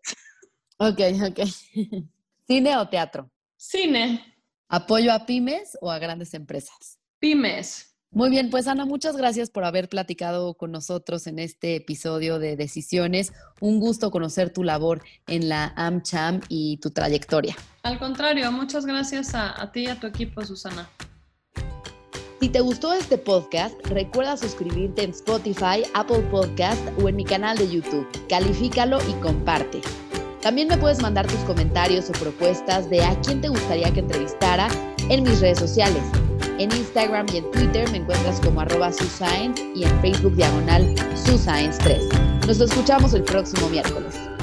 Ok, 0.79 1.01
ok. 1.29 1.41
¿Cine 2.47 2.77
o 2.77 2.89
teatro? 2.89 3.31
Cine. 3.57 4.35
¿Apoyo 4.69 5.13
a 5.13 5.25
pymes 5.25 5.77
o 5.81 5.91
a 5.91 5.99
grandes 5.99 6.35
empresas? 6.35 6.99
Pymes. 7.19 7.94
Muy 8.15 8.31
bien, 8.31 8.49
pues 8.49 8.69
Ana, 8.69 8.87
muchas 8.87 9.17
gracias 9.17 9.51
por 9.51 9.65
haber 9.65 9.89
platicado 9.89 10.55
con 10.55 10.71
nosotros 10.71 11.27
en 11.27 11.41
este 11.41 11.75
episodio 11.75 12.39
de 12.39 12.55
Decisiones. 12.55 13.33
Un 13.61 13.81
gusto 13.81 14.13
conocer 14.13 14.51
tu 14.51 14.63
labor 14.63 15.03
en 15.27 15.49
la 15.49 15.73
AmCham 15.75 16.41
y 16.49 16.77
tu 16.77 16.91
trayectoria. 16.91 17.57
Al 17.83 17.99
contrario, 17.99 18.53
muchas 18.53 18.87
gracias 18.87 19.35
a, 19.35 19.61
a 19.61 19.73
ti 19.73 19.81
y 19.81 19.87
a 19.89 19.99
tu 19.99 20.07
equipo, 20.07 20.45
Susana. 20.45 20.89
Si 22.41 22.49
te 22.49 22.61
gustó 22.61 22.93
este 22.93 23.19
podcast, 23.19 23.75
recuerda 23.87 24.37
suscribirte 24.37 25.03
en 25.03 25.11
Spotify, 25.11 25.83
Apple 25.95 26.21
Podcast 26.31 26.81
o 27.03 27.09
en 27.09 27.17
mi 27.17 27.25
canal 27.25 27.59
de 27.59 27.69
YouTube. 27.69 28.07
Califícalo 28.29 28.99
y 29.09 29.13
comparte. 29.15 29.81
También 30.41 30.69
me 30.69 30.77
puedes 30.77 31.03
mandar 31.03 31.27
tus 31.27 31.41
comentarios 31.41 32.11
o 32.11 32.13
propuestas 32.13 32.89
de 32.91 33.03
a 33.03 33.19
quién 33.23 33.41
te 33.41 33.49
gustaría 33.49 33.93
que 33.93 34.01
entrevistara 34.01 34.69
en 35.09 35.25
mis 35.25 35.41
redes 35.41 35.59
sociales. 35.59 36.03
En 36.59 36.71
Instagram 36.71 37.27
y 37.33 37.39
en 37.39 37.51
Twitter 37.51 37.91
me 37.91 37.99
encuentras 37.99 38.41
como 38.41 38.61
arroba 38.61 38.93
suscience 38.93 39.61
y 39.75 39.85
en 39.85 40.01
Facebook 40.01 40.37
diagonal 40.37 40.95
suscience3. 41.15 42.47
Nos 42.47 42.61
escuchamos 42.61 43.13
el 43.13 43.25
próximo 43.25 43.69
miércoles. 43.69 44.34